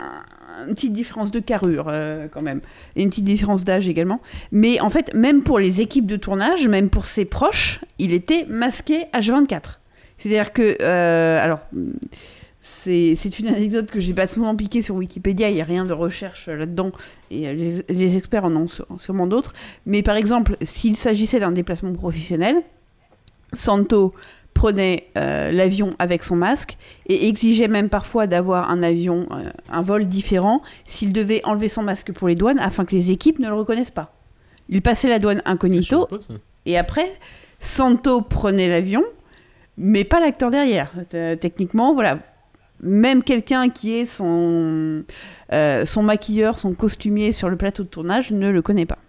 [0.68, 2.62] une petite différence de carrure, euh, quand même.
[2.96, 4.22] Et une petite différence d'âge également.
[4.52, 8.46] Mais en fait, même pour les équipes de tournage, même pour ses proches, il était
[8.50, 9.80] masqué H24.
[10.18, 10.78] C'est-à-dire que.
[10.82, 11.60] euh, alors.
[12.62, 15.94] C'est une anecdote que j'ai pas souvent piquée sur Wikipédia, il n'y a rien de
[15.94, 16.92] recherche là-dedans,
[17.32, 19.54] et euh, les, les experts en ont sû- sûrement d'autres.
[19.86, 22.58] Mais par exemple, s'il s'agissait d'un déplacement professionnel,
[23.54, 24.14] Santo
[24.60, 29.82] prenait euh, l'avion avec son masque et exigeait même parfois d'avoir un avion, euh, un
[29.82, 33.48] vol différent s'il devait enlever son masque pour les douanes afin que les équipes ne
[33.48, 34.14] le reconnaissent pas.
[34.68, 36.10] Il passait la douane incognito
[36.66, 37.10] et après
[37.62, 39.06] Santo prenait l'avion,
[39.78, 40.92] mais pas l'acteur derrière.
[41.14, 42.20] Euh, techniquement, voilà.
[42.84, 45.06] Même quelqu'un qui est son,
[45.54, 49.00] euh, son maquilleur, son costumier sur le plateau de tournage ne le connaît pas.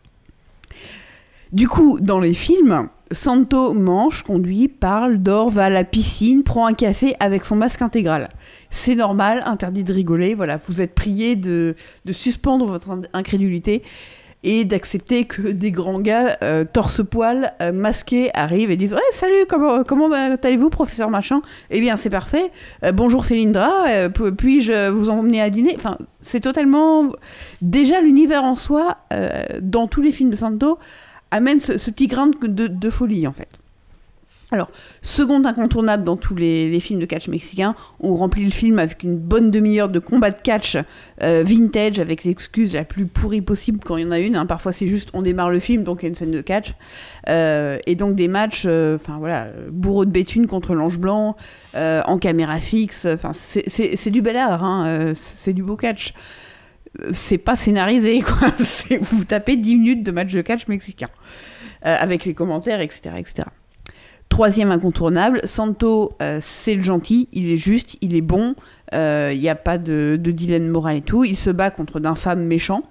[1.52, 6.66] Du coup, dans les films, Santo mange, conduit, parle, dort, va à la piscine, prend
[6.66, 8.28] un café avec son masque intégral.
[8.70, 11.74] C'est normal, interdit de rigoler, voilà, vous êtes prié de,
[12.12, 13.82] suspendre votre in- incrédulité
[14.42, 19.44] et d'accepter que des grands gars euh, torse-poil, euh, masqués, arrivent et disent Ouais, salut,
[19.48, 21.42] comment, allez-vous, professeur machin?
[21.70, 22.52] Eh bien, c'est parfait.
[22.84, 23.86] Euh, bonjour, Félindra,
[24.38, 25.74] puis-je vous emmener à dîner?
[25.76, 27.10] Enfin, c'est totalement.
[27.60, 28.98] Déjà, l'univers en soi,
[29.60, 30.78] dans tous les films de Santo,
[31.31, 33.49] amène ce, petit grain de, folie, en fait.
[34.53, 34.69] Alors,
[35.01, 39.16] second incontournable dans tous les, films de catch mexicains, on remplit le film avec une
[39.16, 40.77] bonne demi-heure de combat de catch
[41.23, 44.35] euh, vintage avec l'excuse la plus pourrie possible quand il y en a une.
[44.35, 44.47] hein.
[44.47, 46.75] Parfois, c'est juste on démarre le film, donc il y a une scène de catch.
[47.29, 51.37] Euh, et donc des matchs, euh, enfin voilà, bourreau de Béthune contre l'Ange Blanc,
[51.77, 53.07] en caméra fixe.
[53.07, 56.12] Enfin, c'est- du bel art, hein, c'est du beau catch.
[57.12, 58.53] C'est pas scénarisé, quoi.
[59.00, 61.09] Vous tapez 10 minutes de match de catch mexicain.
[61.87, 63.14] Euh, avec les commentaires, etc.
[63.16, 63.48] etc.
[64.29, 68.55] Troisième incontournable, Santo, euh, c'est le gentil, il est juste, il est bon,
[68.92, 71.98] euh, il n'y a pas de, de dilemme moral et tout, il se bat contre
[71.98, 72.83] d'infâmes méchants.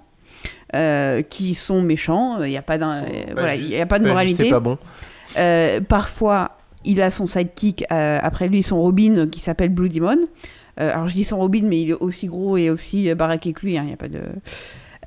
[1.30, 4.10] qui sont méchants, il n'y a pas d'un, voilà, il y a pas de pas
[4.10, 4.50] moralité.
[4.50, 4.76] pas bon.
[5.88, 10.18] Parfois, il a son sidekick après lui, son Robin qui s'appelle Blue Demon.
[10.78, 13.52] Euh, alors je dis son Robin, mais il est aussi gros et aussi euh, baraqué
[13.52, 13.74] que lui.
[13.74, 14.20] Il n'y a pas de.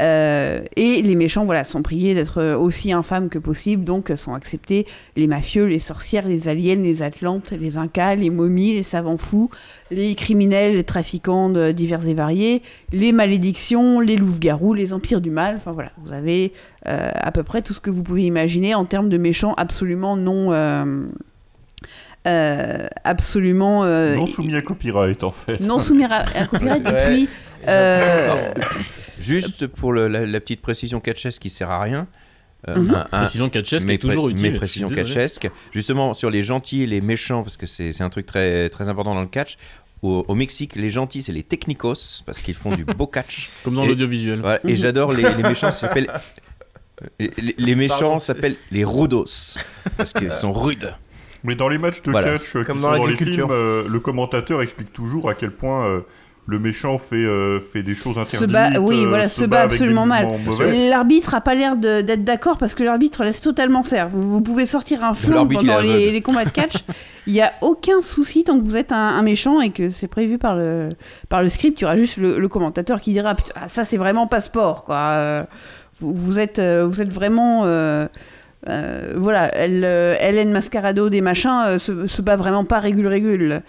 [0.02, 4.88] Euh, et les méchants, voilà, sont priés d'être aussi infâmes que possible, donc sont acceptés
[5.16, 9.52] les mafieux, les sorcières, les aliens, les atlantes, les incas, les momies, les savants fous,
[9.92, 15.58] les criminels, les trafiquants divers et variés, les malédictions, les loups-garous, les empires du mal.
[15.58, 16.54] Enfin voilà, vous avez
[16.86, 20.52] à peu près tout ce que vous pouvez imaginer en termes de méchants absolument non.
[22.28, 25.60] Euh, absolument euh, Non soumis à copyright, en fait.
[25.62, 27.06] non soumis à, à copyright et Ouais.
[27.16, 27.30] puis
[27.68, 28.52] euh,
[29.20, 32.08] Juste pour le- la, la petite précision catchesque qui sert à rien.
[32.68, 33.06] euh, Mhm.
[33.12, 35.50] Précision catchesque mais est toujours utile, Mais précision catchesque.
[35.74, 38.90] Justement, sur les gentils et les méchants, parce que c'est c'est un truc très, très
[38.90, 39.58] important dans le catch.
[40.02, 43.50] Au, au Mexique, les gentils, c'est les technicos, parce qu'ils font du beau catch.
[43.64, 44.40] Comme dans l'audiovisuel.
[44.42, 46.08] voilà, et j'adore les, les méchants, ça s'appelle.
[47.20, 49.56] Les, les- méchants s'appellent les rudos,
[49.98, 50.94] parce qu'ils sont rudes.
[51.44, 52.34] Mais dans les matchs de Voilà.
[52.38, 55.34] catch euh, qui Comme sont dans dans les films, euh, le commentateur explique toujours à
[55.34, 56.02] quel point euh,
[56.46, 58.52] le méchant fait, euh, fait des choses se interdites.
[58.52, 60.28] bat, oui, euh, voilà, se bat absolument mal.
[60.90, 64.10] L'arbitre a pas l'air d'être d'accord parce que l'arbitre laisse totalement faire.
[64.10, 66.84] Vous, vous pouvez sortir un est pendant les, combats de catch.
[67.28, 70.08] Il y a aucun souci tant que vous êtes un, un méchant et que c'est
[70.10, 70.90] prévu par le,
[71.30, 71.80] par le script.
[71.80, 74.42] Il y aura juste le, le commentateur qui dira Putain, ah, ça c'est vraiment pas
[74.42, 75.46] sport quoi.
[76.02, 77.62] Vous, vous êtes, vous êtes vraiment.
[77.66, 78.08] euh,
[78.70, 83.08] euh, voilà, elle, euh, Hélène Mascarado des machins euh, se, se bat vraiment pas régule
[83.08, 83.62] régule.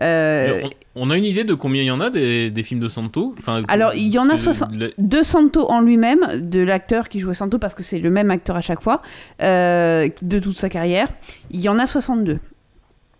[0.00, 0.62] Euh,
[0.94, 2.88] on, on a une idée de combien il y en a des, des films de
[2.88, 6.20] Santo enfin, Alors, il y en a parce que 60 la- de Santo en lui-même,
[6.40, 9.02] de l'acteur qui jouait Santo, parce que c'est le même acteur à chaque fois,
[9.42, 11.08] euh, de toute sa carrière.
[11.50, 12.38] Il y en a 62.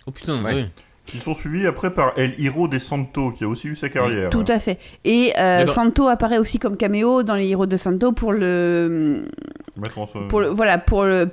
[0.06, 0.54] Oh putain, Ouais.
[0.54, 0.64] oui.
[1.14, 4.30] Ils sont suivis après par El Hiro de Santo, qui a aussi eu sa carrière.
[4.30, 4.78] Tout à fait.
[5.04, 5.74] Et euh, D'accord.
[5.74, 9.24] Santo apparaît aussi comme caméo dans les héros de Santo pour le,
[9.76, 11.28] Mettre en- pour le- voilà, pour le,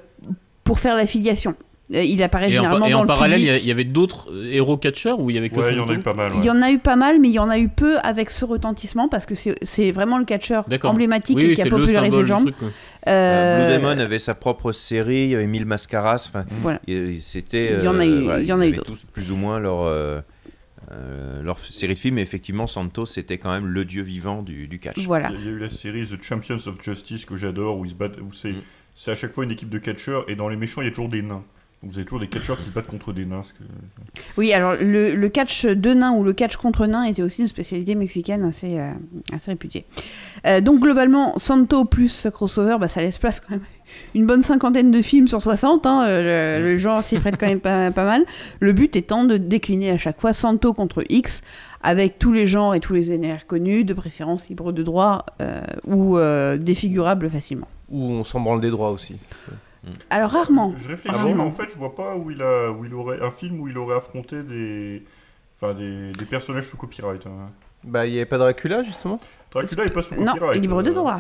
[0.64, 1.56] pour faire l'affiliation.
[1.94, 3.62] Euh, Il apparaît Et en, généralement et dans en le parallèle, il y, public.
[3.62, 5.78] a- il y avait d'autres euh, héros catcheurs ou il y avait que Ouais, il
[5.78, 6.32] y en a eu pas mal.
[6.36, 8.30] Il y en a eu pas mal, mais il y en a eu peu avec
[8.30, 12.20] ce retentissement parce que c'est c'est vraiment le catcheur emblématique Oui, et qui a popularisé
[12.20, 12.42] le genre.
[12.42, 12.56] truc.
[13.08, 16.80] Euh, Blue Demon avait sa propre série, il y avait Mille Mascaras, enfin, Voilà.
[16.88, 17.78] et- c'était.
[17.80, 19.36] Il y en a eu- voilà, il y en ils a eu tous plus ou
[19.36, 19.82] moins leur.
[19.84, 20.22] euh,
[20.92, 24.68] euh, leur série de films, et effectivement, Santos c'était quand même le dieu vivant du,
[24.68, 24.98] du catch.
[25.06, 25.32] Voilà.
[25.40, 27.96] Il y a- eu la série The Champions of Justice que j'adore, où, ils se
[27.96, 28.62] battent, où c'est, Mm.
[28.96, 30.92] c'est à chaque fois une équipe de catcheurs, et dans les méchants, il y a
[30.92, 31.44] toujours des nains.
[31.82, 33.40] Vous avez toujours des catcheurs qui se battent contre des nains.
[33.42, 33.64] que-
[34.38, 37.48] Oui, alors le, le catch de nains ou le catch contre nains était aussi une
[37.48, 38.92] spécialité mexicaine assez, euh,
[39.32, 39.86] assez réputée.
[40.46, 43.62] Euh, donc globalement, Santo plus crossover, bah, ça laisse place quand même
[44.14, 45.86] une bonne cinquantaine de films sur 60.
[45.86, 48.26] hein, euh, le, le genre s'y prête quand même pas, pas mal.
[48.60, 51.42] Le but étant de décliner à chaque fois Santo contre X
[51.82, 55.62] avec tous les genres et tous les NR connus, de préférence libre de droit euh,
[55.88, 57.70] ou euh, défigurables facilement.
[57.88, 59.16] Où on s'en branle des droits aussi.
[60.10, 60.74] Alors rarement.
[60.78, 61.46] Je réfléchis, mais rarement.
[61.48, 63.78] en fait, je vois pas où il, a, où il aurait un film où il
[63.78, 65.04] aurait affronté des,
[65.62, 67.26] enfin, des, des personnages sous copyright.
[67.28, 67.50] hein.
[67.84, 69.18] Bah, il n'y avait pas Dracula justement?
[69.52, 70.62] Dracula est pas sous Non, copyright.
[70.62, 70.94] libre de euh.
[70.94, 71.20] droit.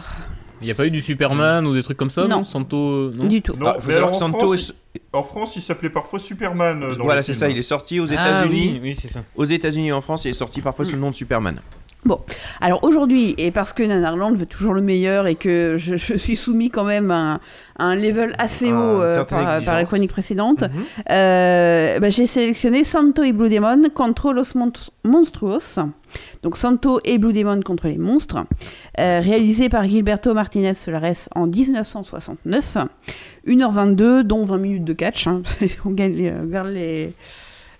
[0.61, 2.43] Il n'y a pas eu du Superman ou des trucs comme ça, non, Non?
[2.43, 3.25] Santo non?
[3.27, 3.55] Du tout.
[3.55, 5.89] Non, Ah, faut mais savoir que en, Santo France, est- il- en France, il s'appelait
[5.89, 6.83] parfois Superman.
[6.83, 8.71] euh, dans Voilà, c'est ça, il est sorti aux Ah États-Unis.
[8.73, 9.21] oui, oui, c'est ça.
[9.37, 11.61] Aux États-Unis et en France, il est sorti parfois sous le nom de Superman.
[12.05, 12.21] Bon,
[12.62, 16.38] alors aujourd'hui, et parce que Nanarland veut toujours le meilleur et que je, je suis
[16.38, 17.39] soumis quand même à un,
[17.77, 20.69] à un level assez haut euh, par, par la chronique précédente, Mhm.
[21.12, 24.71] euh, bah, j'ai sélectionné Santo et Blue Demon contre Los Mon-
[25.03, 25.77] Monstruos.
[26.41, 28.38] Donc Santo et Blue Demon contre les monstres,
[28.97, 32.77] euh, réalisé par Gilberto Martinez Solares en 1969.
[33.45, 35.27] 1h22, dont 20 minutes de catch.
[35.27, 35.41] hein.
[35.85, 37.13] On gagne les, on les,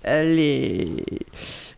[0.06, 0.88] les,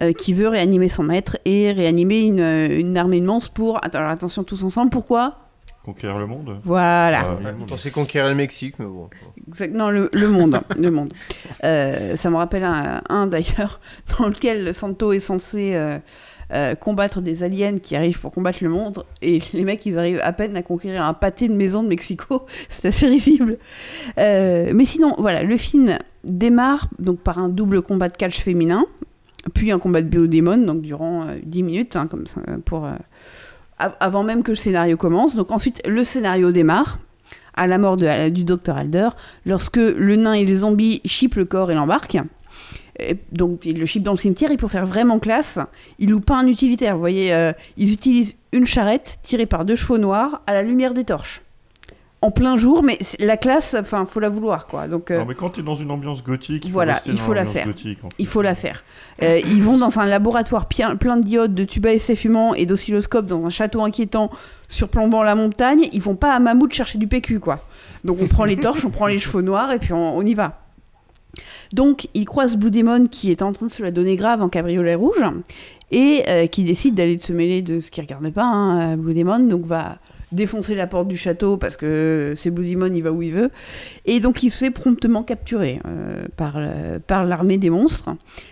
[0.00, 3.76] euh, qui veut réanimer son maître et réanimer une, euh, une armée de monstres pour...
[3.84, 5.36] Attends, alors attention tous ensemble, pourquoi?
[5.84, 7.20] Conquérir le monde Voilà.
[7.24, 9.10] Ah, Je pensais conquérir le Mexique, mais bon.
[9.46, 10.60] Exact- non, le, le monde.
[10.76, 11.12] le monde.
[11.62, 13.78] Euh, ça me rappelle un, un, d'ailleurs
[14.18, 15.72] dans lequel Santo est censé
[16.52, 20.20] euh, combattre des aliens qui arrivent pour combattre le monde et les mecs ils arrivent
[20.22, 22.44] à peine à conquérir un pâté de maison de Mexico.
[22.68, 23.58] C'est assez risible.
[24.18, 28.84] Euh, mais sinon, voilà, le film démarre donc par un double combat de catch féminin,
[29.54, 32.24] puis un combat de biodémon, donc durant euh, 10 minutes, hein, comme
[32.64, 32.92] pour, euh,
[33.78, 35.34] av- avant même que le scénario commence.
[35.36, 36.98] Donc ensuite, le scénario démarre
[37.54, 39.08] à la mort de- du docteur Alder,
[39.46, 42.18] lorsque le nain et les zombies chippent le corps et l'embarquent.
[42.98, 45.58] Et donc ils le chippent dans le cimetière et pour faire vraiment classe,
[45.98, 46.94] ils louent pas un utilitaire.
[46.94, 50.92] Vous voyez, euh, ils utilisent une charrette tirée par deux chevaux noirs à la lumière
[50.92, 51.42] des torches.
[52.24, 54.86] en plein jour, mais la classe, enfin, faut la vouloir, quoi.
[54.86, 57.18] Donc, euh, Non, mais quand t'es dans une ambiance gothique, il faut voilà, rester il
[57.18, 57.66] faut la faire.
[57.66, 58.14] gothique, en fait.
[58.20, 58.84] Il faut la faire.
[59.24, 62.54] Euh, ils vont dans un laboratoire plein, plein de diodes, de tubes à essai fumants
[62.54, 64.30] et d'oscilloscopes dans un château inquiétant
[64.68, 65.88] surplombant la montagne.
[65.92, 67.66] Ils vont pas à Mammouth chercher du PQ, quoi.
[68.04, 70.34] Donc on prend les torches, on prend les chevaux noirs et puis on, on y
[70.34, 70.61] va.
[71.72, 74.48] Donc ils croisent Blue Demon qui est en train de se la donner grave en
[74.48, 75.24] cabriolet rouge
[75.90, 79.40] et euh, qui décide d'aller se mêler de ce qu'il regardait pas, hein, Blue Demon,
[79.40, 79.98] donc va
[80.32, 83.50] défoncer la porte du château parce que c'est Blue Demon, il va où il veut.
[84.04, 88.10] Et donc il se fait promptement capturer euh, par, euh, par l'armée des monstres.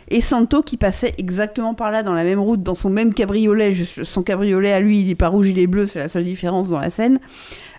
[0.09, 3.75] Et Santo, qui passait exactement par là, dans la même route, dans son même cabriolet,
[3.75, 6.69] son cabriolet à lui, il est pas rouge, il est bleu, c'est la seule différence
[6.69, 7.19] dans la scène,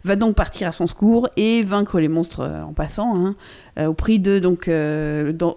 [0.04, 3.36] va donc partir à son secours et vaincre les monstres euh, en passant, hein,
[3.86, 4.70] au prix de, donc,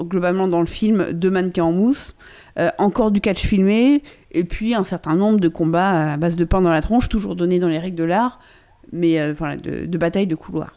[0.08, 2.14] globalement dans le film, deux mannequins en mousse,
[2.58, 6.44] euh, encore du catch filmé, et puis un certain nombre de combats à base de
[6.44, 8.40] pain dans la tronche, toujours donnés dans les règles de l'art,
[8.92, 10.72] mais euh, voilà, de, de bataille de couloir.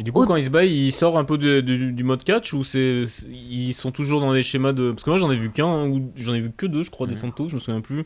[0.00, 2.24] Et du coup, quand il se bat, il sort un peu de- de- du mode
[2.24, 4.90] catch ou c'est c'est- ils sont toujours dans les schémas de.
[4.90, 6.90] Parce que moi, j'en ai vu qu'un, hein, ou j'en ai vu que deux, je
[6.90, 8.02] crois, des Santos, je me souviens plus.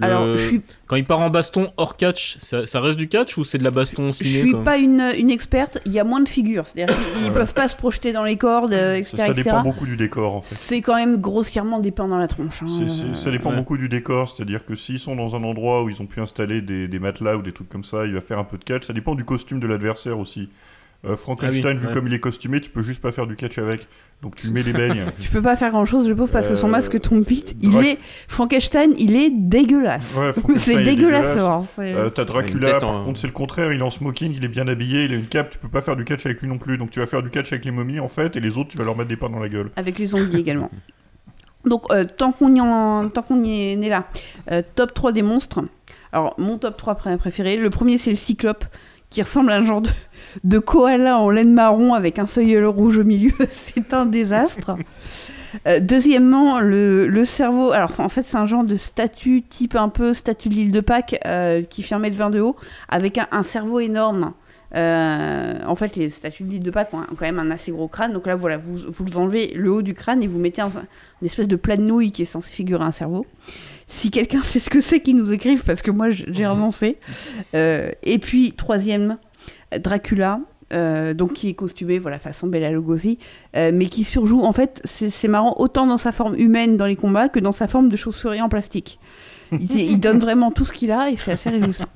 [0.00, 3.08] Le- Alors, je suis- Quand il part en baston hors catch, ça, ça reste du
[3.08, 5.92] catch ou c'est de la baston Je ciné suis quoi pas une, une experte, il
[5.92, 8.72] y a moins de figures, c'est-à-dire qu'ils ils peuvent pas se projeter dans les cordes,
[8.72, 9.16] euh, etc.
[9.16, 9.42] Ça, ça etc.
[9.42, 10.54] dépend beaucoup du décor, en fait.
[10.54, 12.62] C'est quand même grossièrement des pains dans la tronche.
[12.62, 12.66] hein.
[12.68, 13.56] C'est- c'est- ça dépend Ouais.
[13.56, 16.60] beaucoup du décor, c'est-à-dire que s'ils sont dans un endroit où ils ont pu installer
[16.60, 18.86] des, des matelas ou des trucs comme ça, il va faire un peu de catch.
[18.86, 20.48] Ça dépend du costume de l'adversaire aussi.
[21.06, 21.92] Euh, Frankenstein, Ah oui, vu ouais.
[21.92, 23.86] comme il est costumé, tu peux juste pas faire du catch avec.
[24.20, 25.04] Donc tu mets les beignes.
[25.20, 27.54] Tu peux pas faire grand-chose, le pauvre, parce que son Euh, masque tombe vite.
[27.62, 30.16] Il Drac- est Frankenstein, il est dégueulasse.
[30.16, 30.84] Ouais, c'est dégueulasse.
[31.36, 31.38] dégueulasse.
[31.38, 34.44] hein, Euh, T'as Dracula, par en- contre c'est le contraire, il est en smoking, il
[34.44, 36.48] est bien habillé, il a une cape, tu peux pas faire du catch avec lui
[36.48, 36.78] non plus.
[36.78, 38.76] Donc tu vas faire du catch avec les momies en fait, et les autres tu
[38.78, 39.70] vas leur mettre des pains dans la gueule.
[39.76, 40.70] Avec les zombies également.
[41.64, 44.08] Donc, euh, tant qu'on y, en- tant qu'on y est né là,
[44.50, 45.60] euh, top 3 des monstres.
[46.12, 48.64] Alors, mon top 3 pré- préféré, le premier c'est le cyclope,
[49.10, 49.90] qui ressemble à un genre de,
[50.44, 53.32] de koala en laine marron avec un seuil rouge au milieu.
[53.48, 54.76] c'est un désastre.
[55.66, 57.72] Euh, deuxièmement, le, le cerveau.
[57.72, 60.80] Alors, en fait, c'est un genre de statue, type un peu statue de l'île de
[60.80, 62.56] Pâques, euh, qui un mètre vingt de haut,
[62.88, 64.34] avec un, cerveau énorme.
[64.74, 67.88] Euh, en fait, les statues de l'île de Pâques ont, quand même un assez gros
[67.88, 68.12] crâne.
[68.12, 70.70] Donc là, voilà, vous, vous enlevez le haut du crâne et vous mettez un-
[71.22, 73.24] une espèce de plat de nouilles qui est censé figurer un cerveau.
[73.90, 76.98] Si quelqu'un sait ce que c'est, qu'il nous écrive, parce que moi, j'ai renoncé.
[77.54, 79.16] Euh, et puis, troisième,
[79.76, 80.40] Dracula.
[80.74, 83.18] euh, donc qui est costumé voilà façon Bela Lugosi
[83.56, 86.96] euh, mais qui surjoue en fait c'est marrant autant dans sa forme humaine dans les
[86.96, 89.00] combats que dans sa forme de chauve-souris en plastique
[89.52, 91.88] il, il donne vraiment tout ce qu'il a et c'est assez réjouissant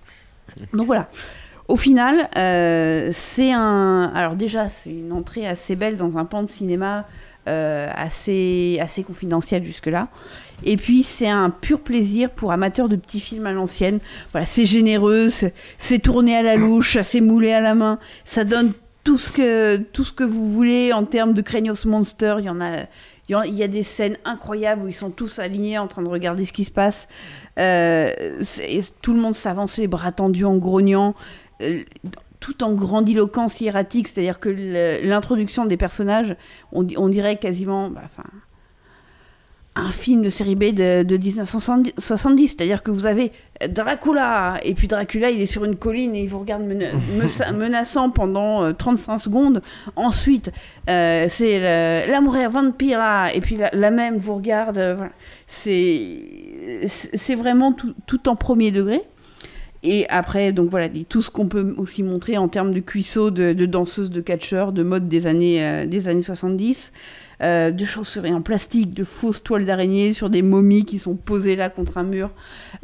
[0.73, 1.11] donc voilà
[1.69, 4.13] au final, euh, c'est un.
[4.15, 7.07] Alors, déjà, c'est une entrée assez belle dans un pan de cinéma
[7.47, 10.09] assez, assez confidentiel jusque-là.
[10.65, 13.99] Et puis, c'est un pur plaisir pour amateurs de petits films à l'ancienne.
[14.31, 15.29] Voilà, c'est généreux,
[15.79, 17.99] c'est tourné à la louche, c'est moulé à la main.
[18.25, 18.73] Ça donne
[19.05, 22.37] tout ce que, tout ce que vous voulez en termes de Craignos Monster.
[22.39, 22.85] Il y en a.
[23.29, 26.45] Il y a des scènes incroyables où ils sont tous alignés en train de regarder
[26.45, 27.09] ce qui se passe.
[27.59, 28.11] Euh,
[29.01, 31.15] tout le monde s'avance les bras tendus en grognant,
[31.63, 31.83] euh,
[32.43, 34.51] tout en grandiloquence hiératique, c'est-à-dire que
[35.03, 36.35] l'introduction des personnages,
[36.73, 38.03] on, on dirait quasiment bah,
[39.75, 43.33] un film de série B de, de 1970, c'est-à-dire que vous avez
[43.71, 46.91] Dracula, et puis Dracula, il est sur une colline et il vous regarde mena-
[47.55, 49.63] menaçant pendant euh, 35 secondes.
[49.97, 50.53] Ensuite,
[50.91, 54.77] euh, c'est l'amour là, et puis la, la même vous regarde.
[54.77, 55.13] euh, voilà.
[55.47, 56.19] C'est
[56.89, 59.01] c'est vraiment tout, tout en premier degré.
[59.85, 63.53] Et après, donc voilà, tout ce qu'on peut aussi montrer en termes de cuisseaux, de,
[63.67, 66.93] danseuses, de catcheurs, de mode des années, euh, des années 70,
[67.43, 71.57] euh, de chaussures en plastique, de fausses toiles d'araignée sur des momies qui sont posées
[71.57, 72.31] là contre un mur.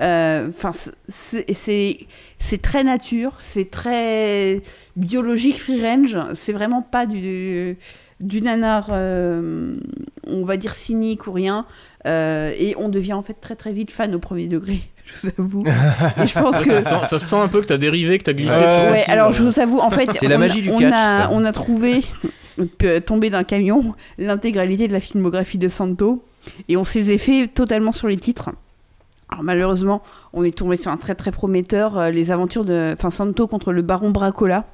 [0.00, 0.72] Euh, Enfin,
[1.08, 2.06] c'est
[2.60, 4.62] très nature, c'est très
[4.96, 7.76] biologique free range, c'est vraiment pas du,
[8.20, 9.76] du nanar, euh,
[10.26, 11.66] on va dire cynique ou rien.
[12.08, 15.32] Euh, et on devient en fait très très vite fan au premier degré, je vous
[15.38, 15.64] avoue.
[16.22, 16.80] Et je pense Ouais, que.
[16.80, 18.54] ça, sent, ça sent un peu que t'as dérivé, que t'as glissé.
[18.54, 19.32] À ouais, alors euh.
[19.32, 21.28] je vous avoue, en fait, C'est la on- magie du on catch, a, ça.
[21.32, 22.00] on a trouvé,
[22.84, 26.24] euh, tombé d'un camion, l'intégralité de la filmographie de Santo,
[26.68, 28.50] et on s'est fait totalement sur les titres.
[29.30, 33.10] Alors malheureusement, on est tombé sur un très très prometteur, euh, les aventures de, enfin
[33.10, 34.64] Santo contre le baron Bracola,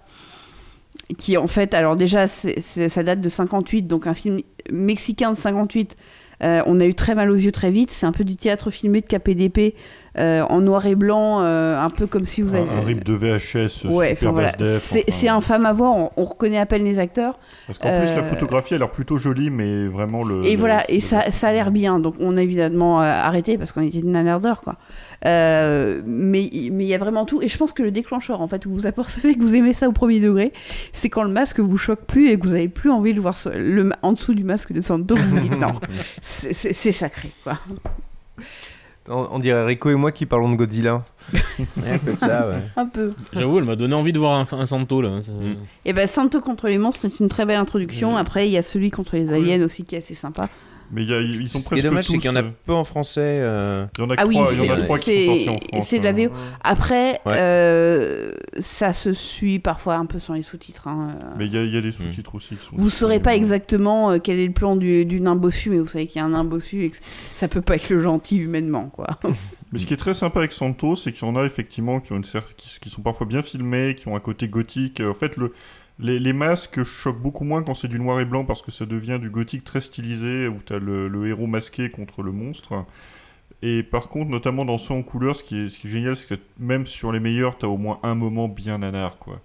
[1.18, 5.96] qui en fait, alors déjà, ça date de 58, donc un film mexicain de 58.
[6.42, 7.90] Euh, on a eu très mal aux yeux très vite.
[7.90, 9.74] C'est un peu du théâtre filmé de KPDP
[10.16, 12.70] en noir et blanc, euh, un peu comme si vous Un, avez.
[12.70, 14.52] un rip de VHS Ouais, super voilà.
[14.58, 15.36] C'est enfin.
[15.36, 17.38] infâme à voir, on, on reconnaît à peine les acteurs.
[17.66, 20.44] Parce qu'en plus, la Euh, photographie a l'air plutôt jolie, mais vraiment le.
[20.44, 21.98] Et le- voilà, et ça, ça a l'air bien.
[21.98, 24.76] Donc on a évidemment euh, arrêté parce qu'on était de nanardeur, quoi.
[25.26, 27.40] Euh, mais mais il y a vraiment tout.
[27.42, 29.88] Et je pense que le déclencheur, en fait, où vous apercevez que vous aimez ça
[29.88, 30.52] au premier degré,
[30.92, 33.36] c'est quand le masque vous choque plus et que vous avez plus envie de voir
[33.36, 35.14] ce- le, en dessous du masque de Santo.
[35.16, 35.72] Vous vous dites non,
[36.22, 37.58] c'est sacré, quoi.
[39.08, 41.04] On, on dirait Rico et moi qui parlons de Godzilla.
[41.34, 42.62] un peu de ça, ouais.
[42.76, 43.12] Un peu.
[43.32, 45.20] J'avoue, elle m'a donné envie de voir un, un Santo là.
[45.22, 45.32] Ça-
[45.84, 48.16] Et ben Santo contre les monstres, c'est une très belle introduction.
[48.16, 50.48] Après, il y a celui contre les aliens aussi qui est assez sympa.
[50.94, 52.42] Mais il y a- ils sont Ce qui est dommage, c'est qu'il y en a
[52.42, 53.20] euh, peu en français.
[53.20, 53.84] euh.
[53.98, 55.32] Il y en a Ah oui, trois, il y en a c'est- trois qui sont
[55.44, 55.88] sortis en France.
[55.88, 56.12] c'est de la hein.
[56.28, 56.32] VO.
[56.62, 57.32] Après, Ouais.
[57.36, 60.86] euh, ça se suit parfois un peu sans les sous-titres.
[60.88, 61.08] hein.
[61.38, 62.76] Mais il y, a- y a des sous-titres aussi qui sont.
[62.76, 66.06] Vous saurez pas exactement quel est le plan du, du nain bossu, mais vous savez
[66.06, 66.96] qu'il y a un nain bossu et que
[67.32, 69.06] ça peut pas être le gentil humainement, quoi.
[69.72, 72.12] Mais ce qui est très sympa avec Santo, c'est qu'il y en a effectivement qui,
[72.12, 75.00] ont une cer- qui, qui sont parfois bien filmés, qui ont un côté gothique.
[75.04, 75.52] En fait, le,
[75.98, 78.86] les, les masques choquent beaucoup moins quand c'est du noir et blanc parce que ça
[78.86, 82.84] devient du gothique très stylisé où tu as le, le héros masqué contre le monstre.
[83.62, 86.16] Et par contre, notamment dans ceux en couleur, ce qui est, ce qui est génial,
[86.16, 89.40] c'est que même sur les meilleurs, tu as au moins un moment bien nanar, quoi.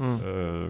[0.00, 0.18] Hmm.
[0.24, 0.68] Euh,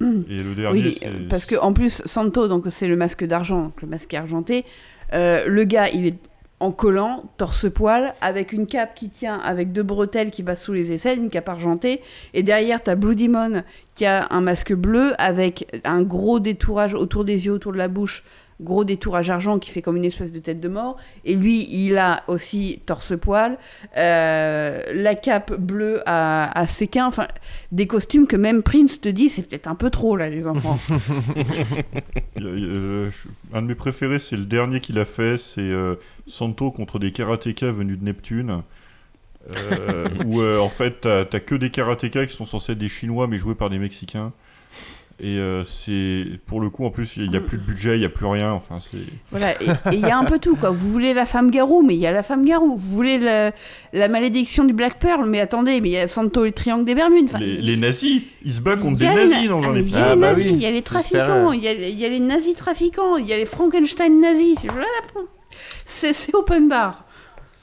[0.00, 3.72] et le dernier, oui, euh, parce que en plus, Santo, donc c'est le masque d'argent,
[3.80, 4.64] le masque argenté.
[5.12, 6.18] Euh, le gars, il est
[6.58, 10.92] en collant, torse-poil, avec une cape qui tient avec deux bretelles qui passent sous les
[10.92, 12.00] aisselles, une cape argentée.
[12.32, 13.62] Et derrière, t'as Blue Demon
[13.94, 17.88] qui a un masque bleu avec un gros détourage autour des yeux, autour de la
[17.88, 18.22] bouche.
[18.60, 20.96] Gros détourage argent qui fait comme une espèce de tête de mort.
[21.24, 23.58] Et lui, il a aussi torse-poil,
[23.96, 27.06] euh, la cape bleue à, à séquin.
[27.06, 27.28] Enfin,
[27.72, 30.78] des costumes que même Prince te dit, c'est peut-être un peu trop là, les enfants.
[32.38, 33.10] Euh,
[33.54, 35.94] un de mes préférés, c'est le dernier qu'il a fait, c'est euh,
[36.26, 38.62] Santo contre des karatékas venus de Neptune.
[39.70, 42.88] Euh, où euh, en fait t'as t'as que des karatékas qui sont censés être des
[42.88, 44.32] chinois mais joués par des mexicains
[45.18, 48.00] et euh, c'est pour le coup en plus il n'y a plus de budget il
[48.00, 48.98] n'y a plus rien enfin c'est
[49.30, 50.68] Voilà, et il y a un peu tout, quoi.
[50.70, 52.76] Vous voulez la femme garou, mais il y a la femme garou.
[52.76, 53.50] Vous voulez le-
[53.94, 56.84] la malédiction du Black Pearl, mais attendez, mais il y a Santo et le triangle
[56.84, 57.24] des Bermudes.
[57.30, 59.78] Enfin, les, les nazis ils se battent contre des nazis na- dans un Ah, Il
[59.78, 61.68] y épisode a les Ah, bah nazis, oui, il y a les trafiquants, il y,
[61.68, 64.56] a, il y a les nazis trafiquants, il y a les Frankenstein nazis.
[65.86, 67.05] c'est open bar.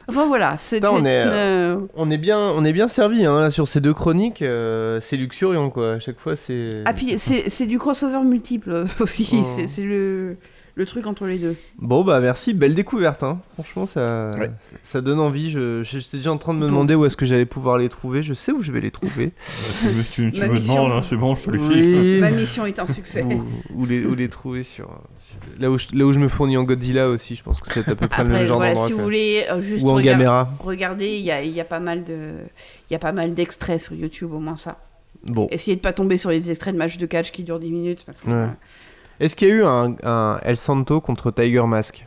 [0.10, 3.26] Enfin voilà, c'est on est, une, euh, euh, on est bien, on est bien servi
[3.26, 4.42] hein, là sur ces deux chroniques.
[4.42, 5.94] euh, c'est luxuriant quoi.
[5.94, 6.82] À chaque fois c'est.
[6.86, 9.62] Ah puis c'est du crossover multiple aussi, Oh.
[9.68, 10.36] c'est le,
[10.76, 11.56] le truc entre les deux.
[11.78, 13.22] Bon bah merci, belle découverte.
[13.24, 13.40] Hein.
[13.54, 14.50] Franchement ça, Ouais.
[14.82, 15.52] ça donne envie.
[15.52, 17.90] Je, je- j'étais déjà en train de me demander où est-ce que j'allais pouvoir les
[17.90, 18.24] trouver.
[18.24, 19.32] Je sais où je vais les trouver.
[20.12, 20.74] tu me, tu- me mission.
[20.76, 22.20] demandes hein, c'est bon je te les file Oui.
[22.22, 23.24] Ma mission est un succès.
[23.24, 23.44] Où,
[23.76, 24.88] où les, où les trouver sur,
[25.20, 27.36] sur- là où je, là où je me fournis en Godzilla aussi.
[27.36, 28.88] Je pense que c'est à peu près le même Après, genre voilà, d'endroit.
[28.88, 29.04] si vous quoi.
[29.06, 30.50] voulez euh, juste Ou en regard- caméra.
[30.60, 32.32] regarder, il y a, il y a pas mal de,
[32.90, 34.80] il y a pas mal d'extraits sur YouTube, au moins ça.
[35.26, 35.48] Bon.
[35.52, 38.04] Essayez de pas tomber sur les extraits de matchs de catch qui durent 10 minutes.
[38.06, 38.48] Parce que, Ouais.
[39.24, 42.06] Est-ce qu'il y a eu un, un El Santo contre Tiger Mask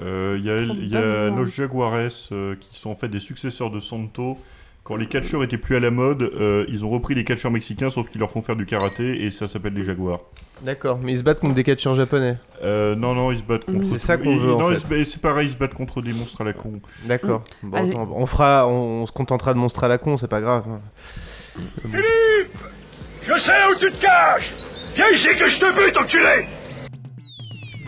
[0.00, 1.36] Euh, Il y a, il y a Probablement.
[1.36, 4.38] Los Jaguares euh, qui sont en fait des successeurs de Santo.
[4.84, 7.90] Quand les catcheurs étaient plus à la mode, euh, ils ont repris les catcheurs mexicains
[7.90, 10.20] sauf qu'ils leur font faire du karaté et ça s'appelle les Jaguars.
[10.62, 12.38] D'accord, mais ils se battent contre des catcheurs japonais.
[12.64, 13.84] Euh, non, non, ils se battent contre.
[13.84, 16.44] C'est ça qu'on veut, en Non, c'est pareil, ils se battent contre des monstres à
[16.44, 16.80] la con.
[17.04, 17.42] D'accord.
[17.62, 17.90] Bon, Allez.
[17.90, 20.64] attends, on fera, on, on se contentera de monstres à la con, c'est pas grave.
[21.82, 22.56] Philippe
[23.24, 24.54] Je sais où tu te caches
[24.96, 26.46] Viens ici que je te bute, enculé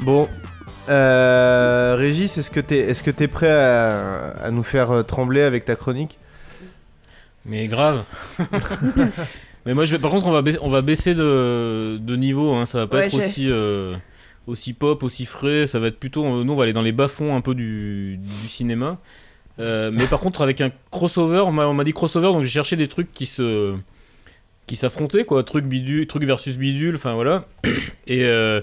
[0.03, 0.29] Bon,
[0.89, 5.43] euh, Régis, est-ce que t'es, est-ce que t'es prêt à, à nous faire euh, trembler
[5.43, 6.19] avec ta chronique?
[7.45, 8.05] Mais grave.
[9.67, 12.55] Mais moi, je vais, par contre, on va baisser, on va baisser de, de niveau.
[12.55, 12.65] Hein.
[12.67, 13.95] Ça va pas Ouais, être aussi, euh,
[14.47, 15.67] aussi pop, aussi frais.
[15.67, 16.25] Ça va être plutôt.
[16.25, 18.99] euh, Nous, on va aller dans les bas-fonds un peu du, du cinéma.
[19.59, 22.51] Euh, mais par contre, avec un crossover, on m'a on m'a dit crossover, donc j'ai
[22.51, 23.75] cherché des trucs qui se
[24.71, 25.43] qui s'affrontaient, quoi.
[25.43, 27.45] Truc bidule, truc versus bidule, enfin voilà.
[28.07, 28.61] Et, euh,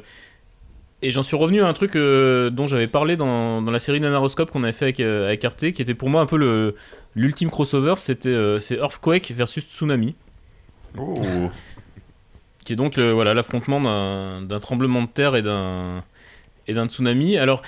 [1.01, 3.99] et j'en suis revenu à un truc euh, dont j'avais parlé dans, dans la série
[3.99, 6.76] Nanaroscope qu'on avait fait avec, euh, avec Arte, qui était pour moi un peu le
[7.14, 10.16] l'ultime crossover, c'était c'est Earthquake versus Tsunami.
[10.97, 11.14] Oh
[12.66, 16.03] Qui est donc le- voilà l'affrontement d'un d'un tremblement de terre et d'un
[16.68, 17.38] et d'un tsunami.
[17.38, 17.62] Alors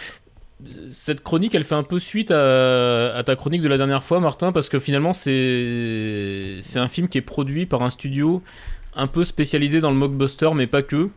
[0.92, 4.52] cette chronique, elle fait un peu suite à, ta chronique de la dernière fois, Martin,
[4.52, 8.44] parce que finalement c'est c'est un film qui est produit par un studio
[8.96, 11.10] un peu spécialisé dans le mockbuster, mais pas que.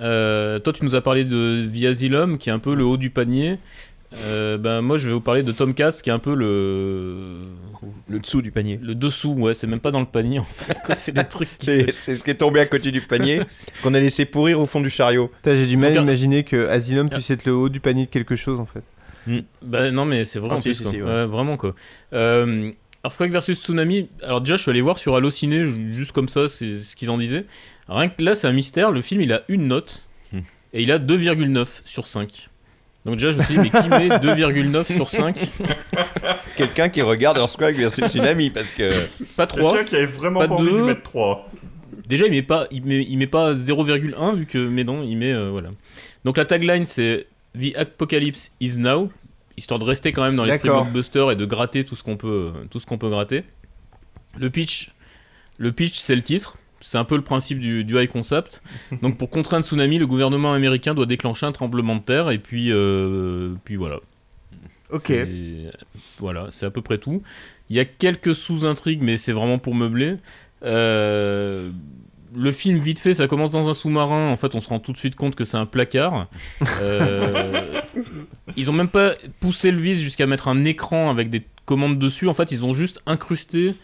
[0.00, 2.96] Euh, toi, tu nous as parlé de The Asylum, qui est un peu le haut
[2.96, 3.58] du panier.
[4.24, 7.38] Euh, ben moi, je vais vous parler de Tomcats, qui est un peu le
[8.08, 8.78] Le dessous du panier.
[8.82, 9.32] le dessous.
[9.32, 10.76] Ouais, c'est même pas dans le panier en fait.
[10.94, 13.40] C'est des trucs qui C'est ce qui est tombé à côté du panier,
[13.82, 15.30] qu'on a laissé pourrir au fond du chariot.
[15.44, 18.36] J'ai du mal à imaginer que Asylum puisse être le haut du panier de quelque
[18.36, 18.82] chose en fait.
[19.64, 20.90] Bah non, mais c'est vrai Ah, en si, plus, si, quoi.
[20.92, 21.08] si, ouais.
[21.08, 21.74] Ouais, vraiment quoi.
[22.12, 22.70] Euh,
[23.04, 26.48] Earthquake versus Tsunami, alors déjà je suis allé voir sur Allociné, ju- juste comme ça,
[26.48, 27.46] c'est ce qu'ils en disaient.
[27.88, 30.40] Rien que là c'est un mystère, le film il a une note, Hmm.
[30.72, 32.48] et il a 2,9 sur 5.
[33.04, 35.36] Donc déjà je me suis dit, mais qui met 2,9 sur 5
[36.56, 38.90] Quelqu'un qui regarde Earthquake versus Tsunami parce que.
[39.36, 39.72] Pas 3.
[39.72, 41.48] Quelqu'un qui avait vraiment pas envie de lui mettre 3.
[42.06, 45.16] Déjà, il met pas, il met, il met pas 0,1 vu que, mais non, il
[45.16, 45.70] met euh, voilà.
[46.24, 47.26] Donc la tagline c'est
[47.58, 49.10] The Apocalypse is now,
[49.56, 52.52] histoire de rester quand même dans l'esprit blockbuster et de gratter tout ce qu'on peut,
[52.70, 53.44] tout ce qu'on peut gratter.
[54.38, 54.92] Le pitch,
[55.58, 56.58] le pitch c'est le titre.
[56.82, 58.62] C'est un peu le principe du, du high concept.
[59.02, 62.70] Donc pour un tsunami, le gouvernement américain doit déclencher un tremblement de terre et puis,
[62.70, 63.98] euh, puis voilà.
[64.90, 65.12] Ok.
[66.18, 67.22] Voilà, c'est à peu près tout.
[67.70, 70.16] Il y a quelques sous-intrigues, mais c'est vraiment pour meubler.
[70.64, 71.70] Euh,
[72.34, 74.28] le film, vite fait, ça commence dans un sous-marin.
[74.28, 76.28] En fait, on se rend tout de suite compte que c'est un placard.
[76.80, 77.80] Euh,
[78.56, 82.28] ils ont même pas poussé le vis jusqu'à mettre un écran avec des commandes dessus.
[82.28, 83.74] En fait, ils ont juste incrusté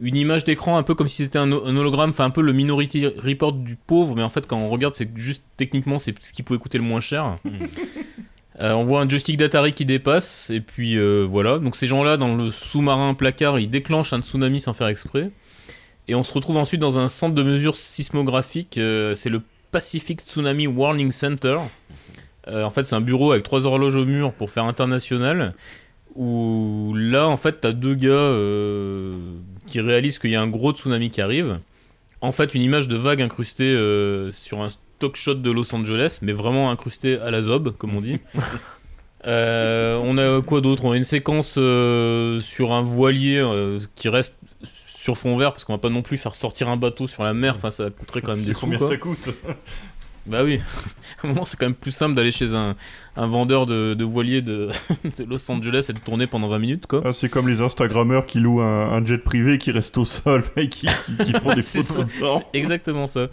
[0.00, 2.52] une image d'écran un peu comme si c'était un, un hologramme, enfin un peu le
[2.52, 6.32] Minority Report du pauvre, mais en fait quand on regarde c'est juste techniquement c'est ce
[6.32, 7.36] qui pouvait coûter le moins cher.
[8.60, 11.58] Euh, on voit un joystick d'Atari qui dépasse, et puis euh, voilà.
[11.58, 15.30] Donc ces gens-là, dans le sous-marin placard, ils déclenchent un tsunami sans faire exprès.
[16.08, 20.22] Et on se retrouve ensuite dans un centre de mesure sismographique, euh, c'est le Pacific
[20.22, 21.58] Tsunami Warning Center.
[22.50, 25.54] En fait, c'est un bureau avec trois horloges au mur pour faire international.
[26.18, 29.16] Où là, en fait, t'as deux gars euh,
[29.66, 31.60] qui réalisent qu'il y a un gros tsunami qui arrive.
[32.20, 36.18] En fait, une image de vague incrustée euh, sur un stock shot de Los Angeles,
[36.20, 38.18] mais vraiment incrustée à la zob, comme on dit.
[39.26, 40.84] Euh, on a quoi d'autre?
[40.84, 45.64] On a une séquence euh, sur un voilier euh, qui reste sur fond vert parce
[45.64, 47.54] qu'on va pas non plus faire sortir un bateau sur la mer.
[47.56, 48.60] Enfin, ça coûterait quand même des sous.
[48.60, 48.88] combien quoi.
[48.88, 49.28] ça coûte?
[50.28, 50.60] Bah oui.
[51.22, 52.76] À un moment, c'est quand même plus simple d'aller chez un,
[53.16, 54.68] un vendeur de, de voiliers de,
[55.18, 57.02] de Los Angeles et de tourner pendant 20 minutes, quoi.
[57.04, 60.44] Ah, c'est comme les Instagrammeurs qui louent un, un jet privé qui reste au sol
[60.56, 62.42] et qui, qui- qui font des photos ça, dedans.
[62.52, 63.26] c'est exactement ça.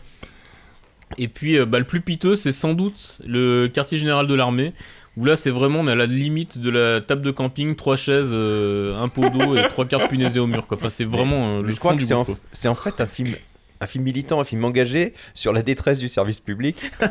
[1.19, 4.73] Et puis, euh, bah, le plus piteux, c'est sans doute le quartier général de l'armée,
[5.17, 7.95] où là, c'est vraiment, on est à la limite de la table de camping, trois
[7.95, 10.65] chaises, euh, un pot d'eau et trois cartes punaisées au mur.
[10.65, 10.77] Quoi.
[10.77, 12.49] Enfin, c'est vraiment euh, le je crois fond que du c'est en, gouffre, quoi.
[12.51, 13.35] c'est en fait un film,
[13.82, 16.78] un film militant, un film engagé sur la détresse du service public.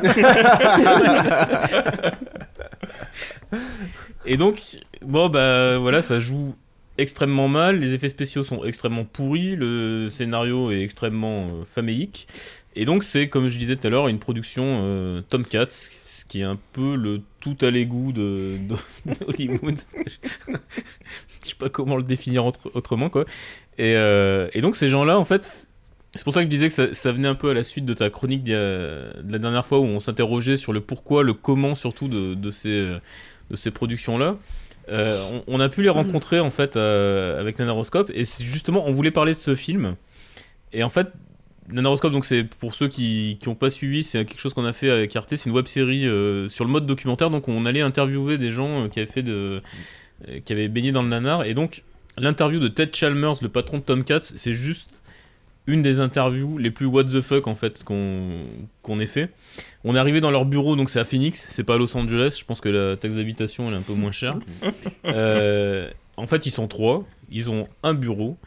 [4.25, 4.59] Et donc,
[5.01, 6.55] bon, bah voilà, ça joue
[6.97, 12.27] extrêmement mal, les effets spéciaux sont extrêmement pourris, le scénario est extrêmement euh, famélique.
[12.75, 16.41] Et donc, c'est, comme je disais tout à l'heure, une production euh, Tomcat, ce qui
[16.41, 18.53] est un peu le tout à l'égout de,
[19.05, 19.75] d'Hollywood.
[20.07, 23.25] je sais pas comment le définir autre- autrement, quoi.
[23.79, 25.67] Euh, et donc, ces gens-là, en fait.
[26.15, 27.85] C'est pour ça que je disais que ça, ça venait un peu à la suite
[27.85, 31.75] de ta chronique de la dernière fois où on s'interrogeait sur le pourquoi, le comment
[31.75, 32.87] surtout de, de ces,
[33.49, 34.37] de ces productions-là.
[34.89, 38.93] Euh, on, on a pu les rencontrer en fait euh, avec Nanaroscope et justement on
[38.93, 39.95] voulait parler de ce film.
[40.73, 41.07] Et en fait
[41.69, 44.91] Nanaroscope donc c'est pour ceux qui n'ont pas suivi c'est quelque chose qu'on a fait
[44.91, 47.29] avec Arte c'est une web série euh, sur le mode documentaire.
[47.29, 49.61] Donc on allait interviewer des gens qui avaient fait de
[50.45, 51.43] qui avaient baigné dans le nanar.
[51.43, 51.83] Et donc
[52.17, 55.01] l'interview de Ted Chalmers le patron de Tomcat c'est juste
[55.67, 58.43] une des interviews les plus what the fuck en fait qu'on
[58.81, 59.29] qu'on ait fait.
[59.83, 62.37] On est arrivé dans leur bureau, donc c'est à Phoenix, c'est pas à Los Angeles.
[62.39, 64.33] Je pense que la taxe d'habitation elle est un peu moins chère.
[65.05, 67.05] Euh, en fait, ils sont trois.
[67.29, 68.37] Ils ont un bureau.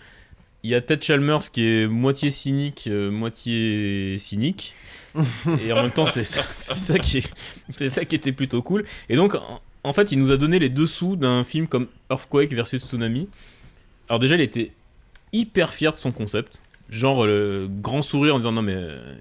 [0.62, 4.74] Il y a Ted Chalmers qui est moitié cynique, euh, moitié cynique.
[5.66, 8.84] Et en même temps, c'est ça, ça qui est- ça qui était plutôt cool.
[9.08, 12.52] Et donc, en, en fait, il nous a donné les dessous d'un film comme Earthquake
[12.52, 13.28] versus Tsunami.
[14.08, 14.72] Alors déjà, il était
[15.32, 16.60] hyper fier de son concept.
[16.88, 19.14] Genre le grand sourire en disant non mais euh,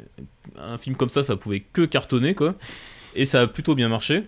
[0.57, 2.55] un film comme ça, ça pouvait que cartonner quoi.
[3.15, 4.23] Et ça a plutôt bien marché.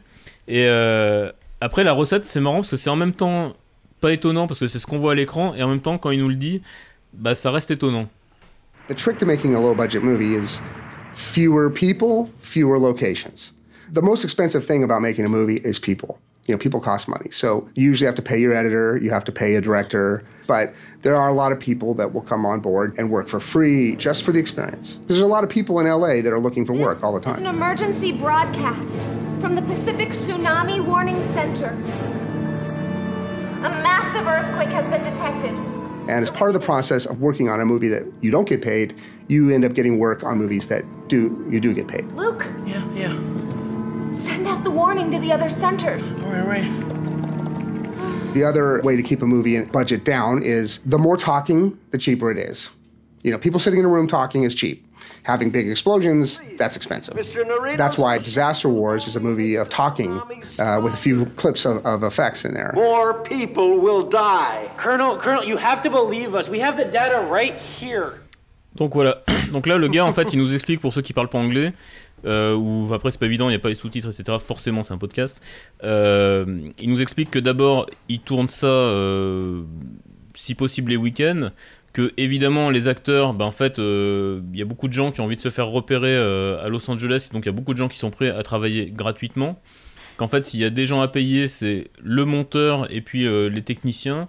[0.47, 1.31] Et euh,
[1.61, 3.55] après la recette, c'est marrant parce que c'est en même temps
[4.01, 6.11] pas étonnant parce que c'est ce qu'on voit à l'écran et en même temps quand
[6.11, 6.61] il nous le dit,
[7.13, 8.09] bah ça reste étonnant.
[8.87, 10.59] The trick to making a low budget movie is
[11.13, 13.53] fewer people, fewer locations.
[13.93, 16.17] The most expensive thing about making a movie is people.
[16.49, 17.29] You know, people cost money.
[17.29, 20.73] So you usually have to pay your editor, you have to pay a director, but
[21.03, 23.95] there are a lot of people that will come on board and work for free
[23.97, 24.97] just for the experience.
[25.05, 27.33] There's a lot of people in LA that are looking for work all the time.
[27.33, 31.67] It's an emergency broadcast from the Pacific Tsunami Warning Center.
[33.59, 35.51] A massive earthquake has been detected.
[36.09, 38.63] And as part of the process of working on a movie that you don't get
[38.63, 38.95] paid,
[39.27, 42.11] you end up getting work on movies that do you do get paid.
[42.13, 42.47] Luke?
[42.65, 43.13] Yeah, yeah.
[44.09, 46.11] Send out the warning to the other centers.
[46.13, 48.33] Right, right.
[48.33, 52.29] The other way to keep a movie budget down is the more talking, the cheaper
[52.29, 52.69] it is.
[53.23, 54.85] You know, people sitting in a room talking is cheap.
[55.23, 57.15] Having big explosions, that's expensive.
[57.77, 60.19] That's why Disaster Wars is a movie of talking
[60.59, 62.71] uh, with a few clips of, of effects in there.
[62.73, 64.71] More people will die.
[64.77, 66.49] Colonel, Colonel, you have to believe us.
[66.49, 68.19] We have the data right here.
[68.75, 69.23] Donc voilà.
[69.51, 71.73] Donc là, le gars, en fait, il nous explique pour ceux qui parlent pas anglais.
[72.25, 74.37] Euh, ou après c'est pas évident, il n'y a pas les sous-titres, etc.
[74.39, 75.41] Forcément, c'est un podcast.
[75.83, 79.63] Euh, il nous explique que d'abord, il tourne ça, euh,
[80.33, 81.51] si possible, les week-ends.
[81.91, 85.21] Que évidemment, les acteurs, ben, en fait, euh, il y a beaucoup de gens qui
[85.21, 87.73] ont envie de se faire repérer euh, à Los Angeles, donc il y a beaucoup
[87.73, 89.59] de gens qui sont prêts à travailler gratuitement.
[90.17, 93.49] Qu'en fait, s'il y a des gens à payer, c'est le monteur et puis euh,
[93.49, 94.27] les techniciens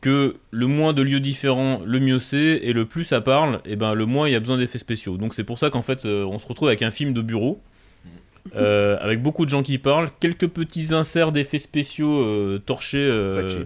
[0.00, 3.74] que le moins de lieux différents, le mieux c'est, et le plus ça parle, et
[3.76, 5.16] ben le moins il y a besoin d'effets spéciaux.
[5.16, 7.60] Donc c'est pour ça qu'en fait euh, on se retrouve avec un film de bureau,
[8.56, 13.64] euh, avec beaucoup de gens qui parlent, quelques petits inserts d'effets spéciaux euh, torchés, euh,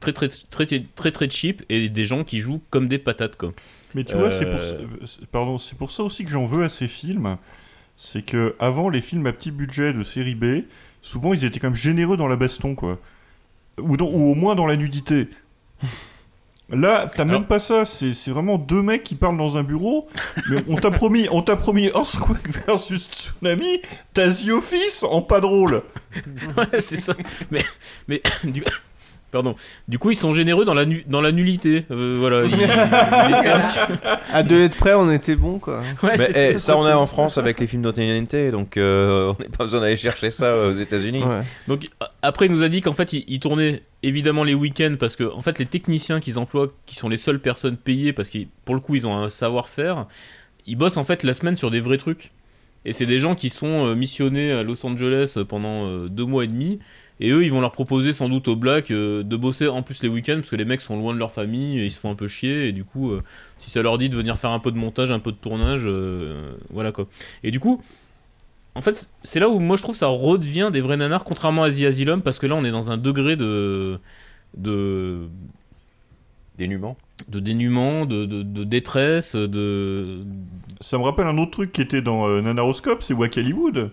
[0.00, 3.36] très, très, très, très, très très cheap, et des gens qui jouent comme des patates
[3.36, 3.52] quoi.
[3.94, 6.68] Mais tu vois, c'est pour, ça- pardon, c'est pour ça aussi que j'en veux à
[6.70, 7.36] ces films.
[7.96, 10.62] C'est que avant les films à petit budget de série B,
[11.02, 12.98] souvent ils étaient quand même généreux dans la baston, quoi.
[13.78, 15.28] Ou, dans- ou au moins dans la nudité.
[16.72, 17.84] Là, t'as même pas ça.
[17.84, 20.06] C'est c'est vraiment deux mecs qui parlent dans un bureau.
[20.50, 23.82] Mais on t'a promis, on t'a promis Earthquake versus Tsunami.
[24.14, 25.82] T'as The Office en pas drôle.
[26.56, 27.14] ouais, c'est ça.
[27.50, 27.62] Mais,
[28.08, 28.64] mais du...
[29.32, 29.54] Pardon.
[29.88, 31.86] Du coup, ils sont généreux dans la, nu- dans la nullité.
[31.90, 32.44] Euh, voilà.
[32.44, 35.80] Ils- ils À deux lettres près, on était bon quoi.
[36.02, 39.32] Ouais, Mais, c'était eh, ça, on a en France avec les films d'Oteniente, donc euh,
[39.38, 41.24] on n'a pas besoin d'aller chercher ça euh, aux États-Unis.
[41.66, 41.88] Donc
[42.20, 45.24] après, il nous a dit qu'en fait, il, il tournait évidemment les week-ends parce que
[45.24, 48.74] en fait, les techniciens qu'ils emploient, qui sont les seules personnes payées parce que pour
[48.74, 50.06] le coup, ils ont un savoir-faire,
[50.66, 52.32] ils bossent en fait la semaine sur des vrais trucs.
[52.84, 56.44] Et c'est des gens qui sont euh, missionnés à Los Angeles pendant euh, deux mois
[56.44, 56.78] et demi.
[57.22, 60.02] Et eux, ils vont leur proposer sans doute au Black euh, de bosser en plus
[60.02, 62.10] les week-ends parce que les mecs sont loin de leur famille, et ils se font
[62.10, 62.66] un peu chier.
[62.66, 63.22] Et du coup, euh,
[63.58, 65.82] si ça leur dit de venir faire un peu de montage, un peu de tournage,
[65.86, 67.06] euh, voilà quoi.
[67.44, 67.80] Et du coup,
[68.74, 71.70] en fait, c'est là où moi je trouve ça redevient des vrais nanars, contrairement à
[71.70, 74.00] The Asylum, parce que là on est dans un degré de.
[74.56, 75.20] de.
[76.58, 76.96] Dénuement
[77.28, 80.20] De dénuement, de, de, de détresse, de.
[80.80, 83.90] Ça me rappelle un autre truc qui était dans euh, Nanaroscope, c'est Wack Hollywood.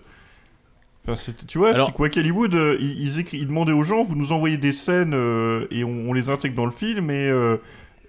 [1.08, 3.84] Enfin, tu vois, Alors- c'est que Wack Hollywood, euh, ils, ils, écri- ils demandaient aux
[3.84, 7.10] gens, vous nous envoyez des scènes euh, et on, on les intègre dans le film
[7.10, 7.56] et, euh,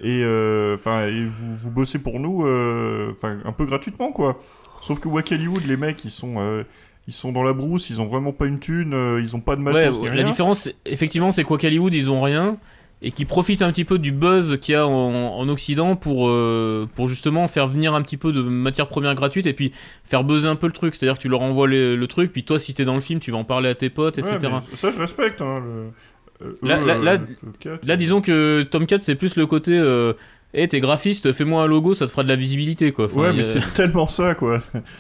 [0.01, 4.39] et, euh, enfin, et vous, vous bossez pour nous euh, enfin, un peu gratuitement, quoi.
[4.83, 6.65] Sauf que Wack Hollywood, les mecs, ils sont, euh,
[7.07, 9.55] ils sont dans la brousse, ils ont vraiment pas une thune, euh, ils ont pas
[9.57, 10.25] de Ouais, matos, ni la rien.
[10.25, 12.57] différence, effectivement, c'est quoi qu'Hollywood ils ont rien
[13.03, 14.91] et qui profitent un petit peu du buzz qu'il y a en,
[15.39, 19.47] en Occident pour, euh, pour justement faire venir un petit peu de matière première gratuite
[19.47, 19.73] et puis
[20.05, 20.95] faire buzzer un peu le truc.
[20.95, 23.19] C'est-à-dire que tu leur envoies le, le truc, puis toi, si t'es dans le film,
[23.21, 24.53] tu vas en parler à tes potes, Ouais, etc.
[24.71, 25.41] mais ça, je respecte.
[25.41, 27.79] Hein, le- euh, Là, eux, là, euh, là, Tomcat.
[27.83, 29.79] là, disons que Tomcat, c'est plus le côté.
[29.79, 30.13] Euh,
[30.53, 33.05] Eh, t'es graphiste, fais-moi un logo, ça te fera de la visibilité, quoi.
[33.05, 34.59] Enfin, Ouais, mais a- c'est tellement ça, quoi.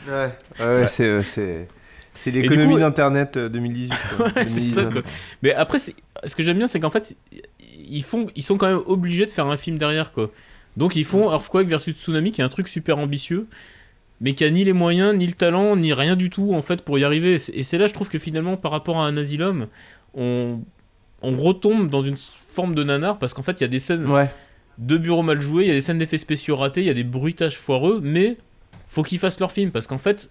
[0.08, 0.28] Ouais,
[0.60, 3.92] ouais, c'est, c'est, l'économie coup- d'Internet euh, 2018.
[4.16, 4.26] quoi.
[4.36, 4.92] Ouais, c'est ça, 2019.
[4.92, 5.02] quoi.
[5.42, 7.16] Mais après, c'est- ce que j'aime bien, c'est qu'en fait,
[7.90, 10.30] ils, font, ils sont quand même obligés de faire un film derrière, quoi.
[10.76, 13.46] Donc ils font Earthquake versus Tsunami, qui est un truc super ambitieux,
[14.20, 16.82] mais qui a ni les moyens, ni le talent, ni rien du tout, en fait,
[16.82, 17.38] pour y arriver.
[17.52, 19.66] Et c'est là, je trouve que finalement, par rapport à un Asylum,
[20.14, 20.60] on,
[21.22, 24.06] on retombe dans une forme de nanar, parce qu'en fait, il y a des scènes
[24.78, 26.94] de bureaux mal joués, il y a des scènes d'effets spéciaux ratés, il y a
[26.94, 28.36] des bruitages foireux, mais
[28.86, 30.30] faut qu'ils fassent leur film, parce qu'en fait,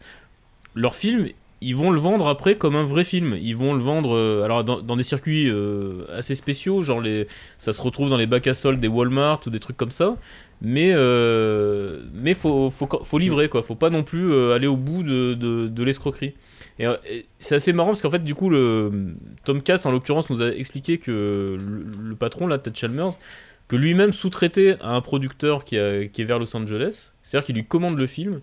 [0.76, 1.28] leur film,
[1.62, 3.38] ils vont le vendre après comme un vrai film.
[3.41, 7.74] Ils vont le vendre euh, alors dans, des circuits euh, assez spéciaux, genre les, ça
[7.74, 10.16] se retrouve dans les bacs à soldes des Walmart ou des trucs comme ça.
[10.62, 13.62] Mais euh, mais faut, faut faut livrer quoi.
[13.64, 16.34] Faut pas non plus euh, aller au bout de, de, l'escroquerie.
[16.80, 16.88] Et,
[17.38, 20.49] c'est assez marrant parce qu'en fait du coup le Tom Katz en l'occurrence nous a
[20.49, 21.57] expliqué que
[22.01, 23.14] le, patron là Ted Chalmers
[23.68, 25.76] que lui-même sous-traitait à un producteur qui,
[26.12, 28.41] qui est vers Los Angeles, c'est-à-dire qu'il lui commande le film.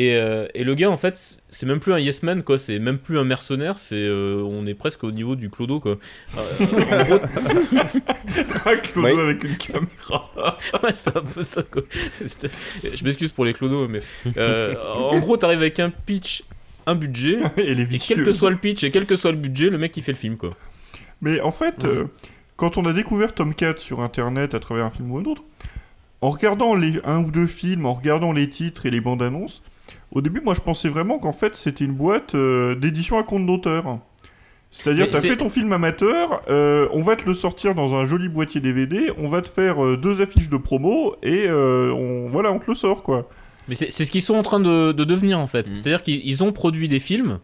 [0.00, 2.56] Et, euh, et le gars, en fait, c'est même plus un yes man, quoi.
[2.56, 3.78] C'est même plus un mercenaire.
[3.78, 5.98] C'est, euh, on est presque au niveau du clodo, quoi.
[6.38, 7.18] Euh, gros-
[8.66, 10.30] Un clodo avec une caméra.
[10.84, 11.82] ouais, c'est un peu ça, quoi.
[11.90, 14.00] Je m'excuse pour les clodos, mais
[14.36, 16.44] euh, en gros, t'arrives avec un pitch,
[16.86, 19.68] un budget, Et les quel que soit le pitch et quel que soit le budget,
[19.68, 20.56] le mec il fait le film, quoi.
[21.22, 22.04] Mais en fait, euh,
[22.56, 25.42] quand on a découvert Tomcat sur internet à travers un film ou un autre,
[26.20, 29.62] en regardant les un ou deux films, en regardant les titres et les bandes annonces,
[30.12, 33.46] au début, moi je pensais vraiment qu'en fait c'était une boîte euh, d'édition à compte
[33.46, 33.98] d'auteur.
[34.70, 38.28] C'est-à-dire, t'as fait ton film amateur, euh, on va te le sortir dans un joli
[38.28, 42.52] boîtier DVD, on va te faire euh, deux affiches de promo et euh, on, voilà,
[42.52, 43.28] on te le sort quoi.
[43.68, 45.68] Mais c'est ce qu'ils sont en train de, de devenir en fait.
[45.68, 47.38] C'est-à-dire qu'ils ils ont produit des films.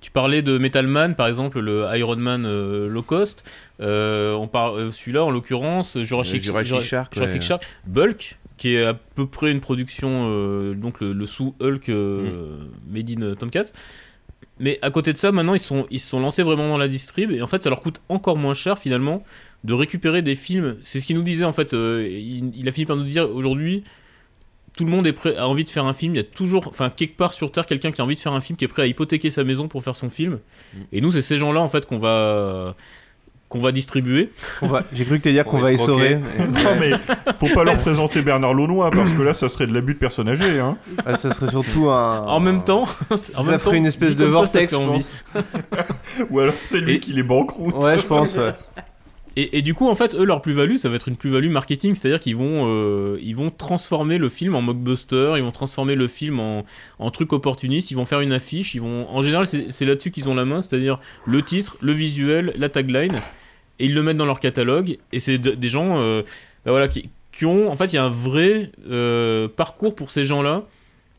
[0.00, 3.44] Tu parlais de Metal Man, par exemple, le Iron Man euh, low cost.
[3.80, 7.46] Euh, on parle, euh, celui-là, en l'occurrence, Jurassic, Jurassic Jura- Shark, Jurassic ouais.
[7.46, 7.66] Shark.
[7.86, 12.56] Bulk, qui est à peu près une production, euh, donc le, le sous-Hulk euh,
[12.88, 13.66] made in Tomcat.
[14.58, 16.88] Mais à côté de ça, maintenant, ils sont, ils se sont lancés vraiment dans la
[16.88, 19.22] distrib, et en fait, ça leur coûte encore moins cher, finalement,
[19.64, 20.76] de récupérer des films.
[20.82, 21.74] C'est ce qu'il nous disait, en fait.
[21.74, 23.84] euh, il, il a fini par nous dire, aujourd'hui,
[24.78, 26.14] tout le monde est prêt, a envie de faire un film.
[26.14, 28.32] Il y a toujours, enfin, quelque part sur Terre, quelqu'un qui a envie de faire
[28.32, 30.38] un film, qui est prêt à hypothéquer sa maison pour faire son film.
[30.92, 32.74] Et nous, c'est ces gens-là, en fait, qu'on va
[33.48, 34.32] qu'on va distribuer.
[34.92, 36.20] J'ai cru que t'allais dire qu'on va essorer.
[36.38, 36.90] Non, mais
[37.38, 40.28] faut pas leur présenter Bernard Launois parce que là, ça serait de l'abus de personne
[40.28, 40.58] âgée.
[40.58, 40.76] Hein.
[41.04, 42.24] Ah, ça serait surtout un.
[42.26, 44.72] En même temps, en ça même ferait temps, une espèce de comme ça, ça vortex,
[44.72, 45.24] je pense.
[46.30, 47.76] Ou alors c'est lui qui les banqueroute.
[47.76, 48.54] Ouais, je pense, ouais.
[49.38, 52.20] Et, du coup, en fait, eux, leur plus-value, ça va être une plus-value marketing, c'est-à-dire
[52.20, 56.40] qu'ils vont, euh, ils vont transformer le film en mockbuster, ils vont transformer le film
[56.40, 56.64] en,
[57.10, 60.34] truc opportuniste, ils vont faire une affiche, ils vont, en général, c'est là-dessus qu'ils ont
[60.34, 63.20] la main, c'est-à-dire le titre, le visuel, la tagline,
[63.78, 66.22] et ils le mettent dans leur catalogue, et c'est de- des gens, euh,
[66.64, 70.10] bah voilà, qui, qui ont, en fait, il y a un vrai euh, parcours pour
[70.10, 70.64] ces gens-là.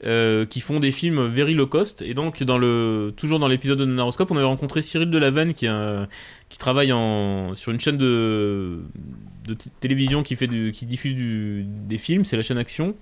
[0.06, 3.80] Euh, qui font des films very low cost et donc dans le toujours dans l'épisode
[3.80, 5.68] de Nanaroscope on avait rencontré Cyril Delavanne qui,
[6.50, 6.94] qui travaille
[7.56, 8.80] sur une chaîne de,
[9.80, 12.96] télévision qui, fait qui diffuse des films, c'est la chaîne Action.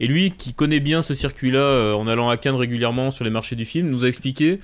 [0.00, 3.30] Et lui, qui connaît bien ce circuit-là, euh, en allant à Cannes régulièrement sur les
[3.30, 4.58] marchés du film, nous a expliqué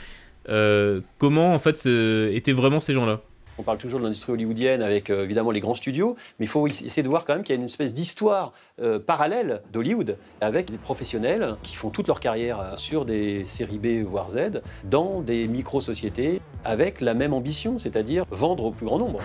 [0.49, 1.87] euh, comment en fait
[2.33, 3.20] étaient vraiment ces gens-là.
[3.59, 6.67] On parle toujours de l'industrie hollywoodienne avec euh, évidemment les grands studios, mais il faut
[6.67, 8.53] essayer de voir quand même qu'il y a une espèce d'histoire
[8.83, 13.79] euh, parallèle d'Hollywood avec des professionnels qui font toute leur carrière euh, sur des séries
[13.79, 18.99] B voire Z dans des micro-sociétés avec la même ambition, c'est-à-dire vendre au plus grand
[18.99, 19.21] nombre.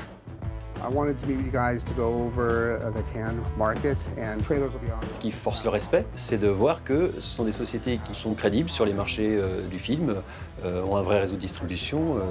[5.14, 8.34] Ce qui force le respect, c'est de voir que ce sont des sociétés qui sont
[8.34, 10.16] crédibles sur les marchés euh, du film,
[10.64, 12.18] ont un vrai réseau de distribution.
[12.18, 12.22] euh,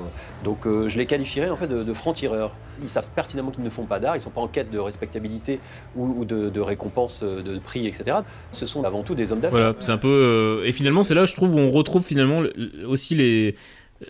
[0.44, 2.54] donc euh, je les qualifierais en fait de, de francs-tireurs.
[2.82, 4.78] Ils savent pertinemment qu'ils ne font pas d'art, ils ne sont pas en quête de
[4.78, 5.60] respectabilité
[5.96, 8.18] ou, ou de, de récompense euh, de prix, etc.
[8.52, 9.50] Ce sont avant tout des hommes d'affaires.
[9.50, 10.08] Voilà, c'est un peu.
[10.08, 13.54] euh, et finalement, c'est là, je trouve, où on retrouve finalement le- le- aussi les,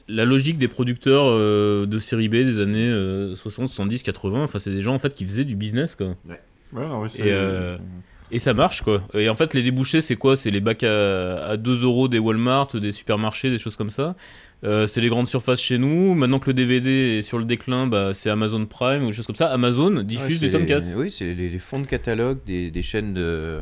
[0.07, 4.45] la logique des producteurs euh, de série B des années euh, 60, 70, 80.
[4.45, 6.15] Enfin, c'est des gens en fait qui faisaient du business, quoi.
[6.29, 7.77] Ouais, non, ouais, c'est- et, euh,
[8.33, 9.03] et ça marche, quoi.
[9.15, 10.37] Et en fait, les débouchés, c'est quoi?
[10.37, 14.15] C'est les bacs à, à 2 euros des Walmart, des supermarchés, des choses comme ça.
[14.63, 16.15] Euh, c'est les grandes surfaces chez nous.
[16.15, 19.27] Maintenant que le DVD est sur le déclin, bah, c'est Amazon Prime ou des choses
[19.27, 19.49] comme ça.
[19.49, 20.81] Amazon diffuse Ouais, des Tomcats.
[20.81, 23.61] les- Oui, c'est les, les fonds de catalogue des, des chaînes de.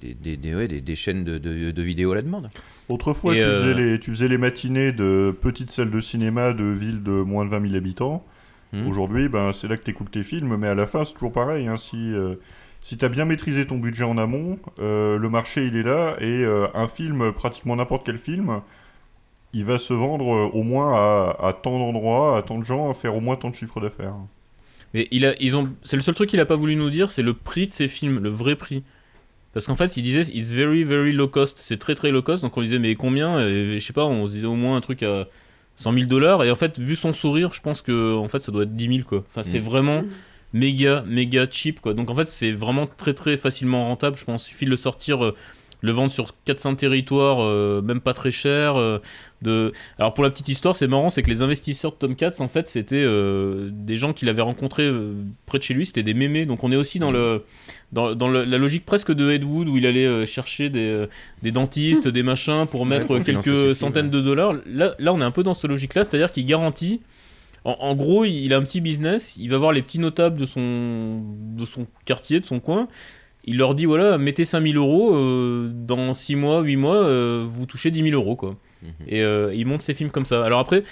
[0.00, 2.48] des, des- des- ouais, des- des chaînes de, de, de vidéos à la demande.
[2.88, 6.64] Autrefois, tu, euh, faisais les, tu faisais les matinées de petites salles de cinéma de
[6.64, 8.24] villes de moins de 20 000 habitants.
[8.72, 8.86] Hmm.
[8.88, 11.32] Aujourd'hui, ben, c'est là que tu écoutes tes films, mais à la fin, c'est toujours
[11.32, 11.66] pareil.
[11.68, 11.76] hein.
[11.76, 12.34] Si, euh,
[12.84, 16.16] si tu as bien maîtrisé ton budget en amont, euh, le marché, il est là,
[16.20, 18.60] et euh, un film, pratiquement n'importe quel film,
[19.54, 22.90] il va se vendre euh, au moins à, à tant d'endroits, à tant de gens,
[22.90, 24.14] à faire au moins tant de chiffres d'affaires.
[24.92, 27.10] Mais il a, ils ont, c'est le seul truc qu'il a pas voulu nous dire,
[27.10, 28.84] c'est le prix de ses films, le vrai prix.
[29.54, 31.58] Parce qu'en fait, il disait, it's very, very low cost.
[31.58, 32.42] C'est très, très low cost.
[32.42, 33.40] Donc on disait, mais combien?
[33.48, 35.26] Et Je sais pas, on se disait au moins un truc à
[35.76, 36.42] 100 000 dollars.
[36.44, 38.96] Et en fait, vu son sourire, je pense que en fait, ça doit être 10
[38.96, 39.24] 000 quoi.
[39.30, 39.62] Enfin, c'est Mm.
[39.62, 40.02] vraiment
[40.54, 41.92] méga, méga cheap quoi.
[41.92, 44.16] Donc en fait, c'est vraiment très, très facilement rentable.
[44.16, 45.22] Je pense, il suffit de le sortir.
[45.22, 45.34] euh,
[45.82, 48.76] le vendre sur 400 territoires, euh, même pas très cher.
[48.76, 49.00] euh,
[49.42, 49.70] de...
[49.98, 52.68] Alors pour la petite histoire, c'est marrant, c'est que les investisseurs de Tomcats, en fait,
[52.68, 54.90] c'était euh, des gens qu'il avait rencontrés
[55.44, 56.46] près de chez lui, c'était des mémés.
[56.46, 57.42] Donc on est aussi dans, le,
[57.92, 61.04] dans, dans le- la logique presque de Ed Wood, où il allait chercher des,
[61.42, 63.08] des dentistes, des machins, pour mettre
[63.42, 63.42] quelques
[63.74, 64.54] centaines de dollars.
[64.64, 67.02] Là, là, on est un peu dans cette logique-là, c'est-à-dire qu'il garantit...
[67.64, 70.46] En, en gros, il a un petit business, il va voir les petits notables de
[70.46, 71.22] son,
[71.56, 72.88] de son quartier, de son coin,
[73.46, 77.66] il leur dit voilà, mettez 5000 euros, euh, dans 6 mois, 8 mois, euh, vous
[77.66, 78.36] touchez 10 000 euros.
[78.36, 78.56] Quoi.
[79.08, 80.44] Et euh, il monte ses films comme ça.
[80.44, 80.82] Alors après,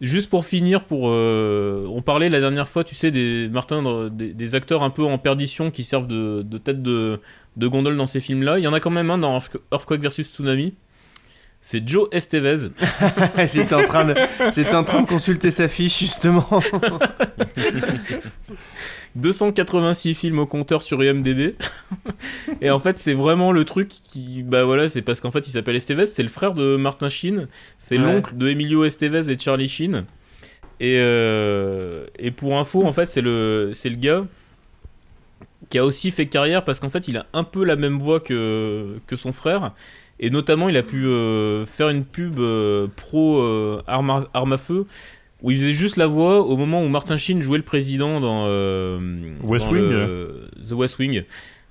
[0.00, 4.32] juste pour finir, pour, on parlait la dernière fois, tu sais, des, Martin, de- des,
[4.32, 7.20] des acteurs un peu en perdition qui servent de, de tête de,
[7.58, 8.58] de gondole dans ces films-là.
[8.58, 10.74] Il y en a quand même un dans Earthqu- Earthquake vs Tsunami.
[11.64, 12.70] C'est Joe Estevez.
[13.52, 14.14] j'étais en train de,
[14.54, 16.46] j'étais en train de consulter sa fiche justement.
[19.14, 21.54] 286 films au compteur sur IMDb.
[22.60, 24.42] et en fait, c'est vraiment le truc qui.
[24.42, 27.46] Bah voilà, c'est parce qu'en fait, il s'appelle Estevez, c'est le frère de Martin Sheen,
[27.78, 28.04] c'est Ouais.
[28.04, 30.04] l'oncle de Emilio Estevez et Charlie Sheen.
[30.80, 34.24] Et, euh, et pour info, en fait, c'est le, c'est le gars
[35.68, 38.18] qui a aussi fait carrière parce qu'en fait, il a un peu la même voix
[38.18, 39.72] que, que son frère.
[40.24, 44.52] Et notamment, il a pu euh, faire une pub euh, pro euh, arme, à, arme
[44.54, 44.86] à feu
[45.42, 48.44] où il faisait juste la voix au moment où Martin Sheen jouait le président dans,
[48.46, 48.98] euh,
[49.42, 49.82] West dans Wing.
[49.82, 51.24] le- The West Wing.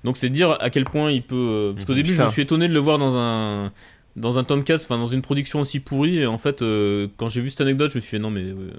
[0.04, 1.72] Donc c'est dire à quel point il peut.
[1.74, 3.72] Parce qu'au début, je me suis étonné de le voir dans un
[4.16, 6.18] dans un Tomcats, enfin dans une production aussi pourrie.
[6.18, 8.42] Et en fait, euh, quand j'ai vu cette anecdote, je me suis fait non mais
[8.44, 8.70] euh,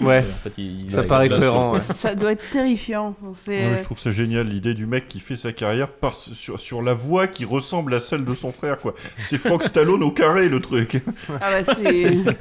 [0.00, 0.24] Ouais.
[0.34, 1.80] en fait, il, il Ça paraît cohérent, ouais.
[1.94, 3.14] Ça doit être terrifiant.
[3.46, 6.82] Ouais, je trouve ça génial l'idée du mec qui fait sa carrière par, sur, sur
[6.82, 8.94] la voix qui ressemble à celle de son frère quoi.
[9.18, 11.02] C'est Frank Stallone au carré le truc.
[11.40, 12.34] Ah bah c'est.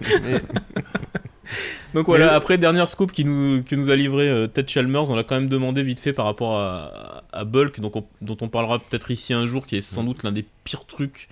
[1.93, 5.09] Donc voilà, Mais- après dernière scoop qui nous, qui nous a livré euh, Ted Chalmers,
[5.09, 8.37] on l'a quand même demandé vite fait par rapport à, à Bulk, donc on- dont
[8.39, 11.27] on parlera peut-être ici un jour, qui est sans doute l'un des pires trucs.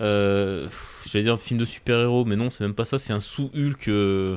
[0.00, 0.68] Euh,
[1.08, 3.88] J'allais dire film de super-héros, mais non, c'est même pas ça, c'est un sous-Hulk.
[3.88, 4.36] euh,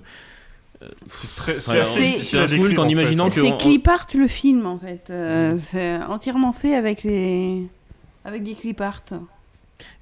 [1.09, 2.91] C'est très- c'est un sous-Hulk en en fait.
[2.91, 3.41] imaginant que.
[3.41, 5.07] C'est en- clip art le film en fait.
[5.09, 7.63] Euh, C'est entièrement fait avec les.
[8.25, 9.03] Avec des clip art.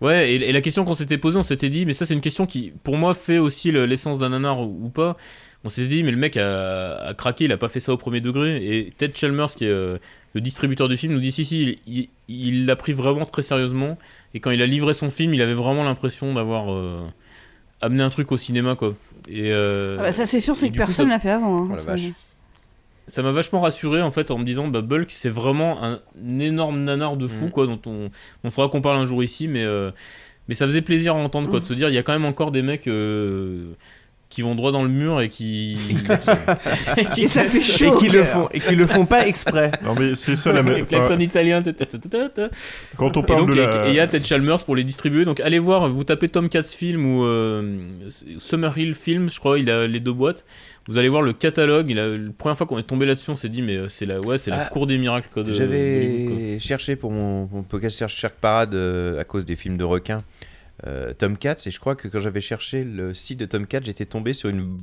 [0.02, 2.22] Ouais, et, et la question qu'on s'était posée, on s'était dit, mais ça c'est une
[2.22, 5.18] question qui, pour moi, fait aussi le- l'essence d'un nanar ou, ou pas.
[5.64, 7.98] On s'était dit, mais le mec a, a craqué, il a pas fait ça au
[7.98, 8.58] premier degré.
[8.64, 9.98] Et Ted Chalmers, qui est euh,
[10.34, 11.80] le distributeur du film, nous dit, si, si,
[12.30, 13.98] il- l'a pris vraiment très sérieusement.
[14.34, 17.02] Et quand il a livré son film, il avait vraiment l'impression d'avoir euh,
[17.82, 18.94] amené un truc au cinéma, quoi.
[19.30, 21.64] Et, euh, Ah bah, ça c'est sûr, c'est que personne ça- l'a fait avant.
[21.64, 21.68] hein.
[21.72, 22.02] Oh la Ça- vache.
[23.08, 26.00] ça m'a vachement rassuré en fait en me disant bah Bulk c'est vraiment un
[26.40, 27.52] énorme nanar de fou Mm.
[27.52, 28.10] quoi dont on
[28.44, 29.92] on fera qu'on parle un jour ici mais euh,
[30.50, 31.62] mais ça faisait plaisir à entendre quoi Mm.
[31.62, 33.64] de se dire il y a quand même encore des mecs euh,
[34.30, 35.78] qui vont droit dans le mur et qui
[37.18, 39.72] Et ça fait chaud Et qui le font, et qui le font pas exprès.
[39.84, 40.86] Non mais c'est ça la même.
[40.86, 41.00] ta,
[42.30, 42.50] ta.
[42.98, 44.76] Quand on Et parle donc, de et- la- et il y a Ted Chalmers pour
[44.76, 45.26] les distribuer.
[45.26, 47.78] Donc allez voir, vous tapez Tomcats Film ou euh,
[48.38, 50.46] Summerhill Film, je crois, il a les deux boîtes.
[50.88, 51.90] Vous allez voir le catalogue.
[51.90, 54.06] Il a, la première fois qu'on est tombé là-dessus, on s'est dit, mais euh, c'est
[54.06, 55.28] la, ouais, c'est la Ah, cour des miracles.
[55.52, 59.84] J'avais cherché pour mon, mon podcast Cherche Shark Parade euh, à cause des films de
[59.84, 60.20] requins.
[60.86, 64.34] Euh, Tomcats et je crois que quand j'avais cherché le site de Tomcats j'étais tombé
[64.34, 64.78] sur une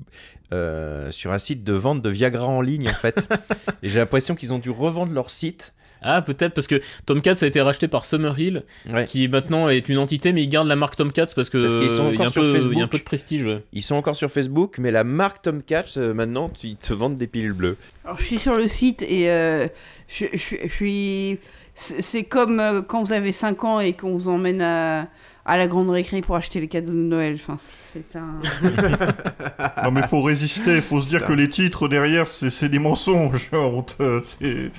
[0.52, 3.16] euh, sur un site de vente de Viagra en ligne en fait
[3.82, 5.72] et j'ai l'impression qu'ils ont dû revendre leur site
[6.02, 8.64] Ah, peut-être parce que Tomcats a été racheté par Summerhill,
[9.06, 11.94] qui maintenant est une entité, mais ils gardent la marque Tomcats parce que Parce qu'ils
[11.96, 12.72] sont il y a encore un sur peu, Facebook.
[12.74, 13.42] il y a un peu de prestige.
[13.46, 13.62] ouais.
[13.72, 17.26] Ils sont encore sur Facebook, mais la marque Tomcats, euh, maintenant, ils te vendent des
[17.28, 17.76] pilules bleues.
[18.04, 19.66] Alors, je suis sur le site et euh,
[20.08, 21.38] je, je- je suis.
[21.76, 25.08] C'est comme quand vous avez 5 ans et qu'on vous emmène à,
[25.46, 27.34] à la grande récré pour acheter les cadeaux de Noël.
[27.34, 27.56] Enfin,
[27.92, 28.38] c'est un.
[29.84, 33.50] Non mais faut résister, faut se dire que les titres derrière c'est c'est des mensonges.
[34.24, 34.70] C'est-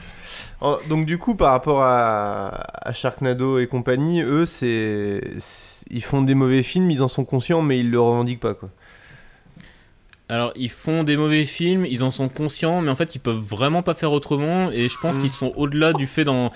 [0.62, 2.48] Oh, Donc du coup, par rapport à,
[2.88, 7.26] à Sharknado et compagnie, eux, c'est c'est- ils font des mauvais films, ils en sont
[7.26, 8.70] conscients, mais ils le revendiquent pas quoi.
[10.28, 13.36] Alors, ils font des mauvais films, ils en sont conscients, mais en fait, ils peuvent
[13.38, 14.72] vraiment pas faire autrement.
[14.72, 15.20] Et je pense Mm.
[15.22, 16.52] qu'ils sont au-delà du fait d'en,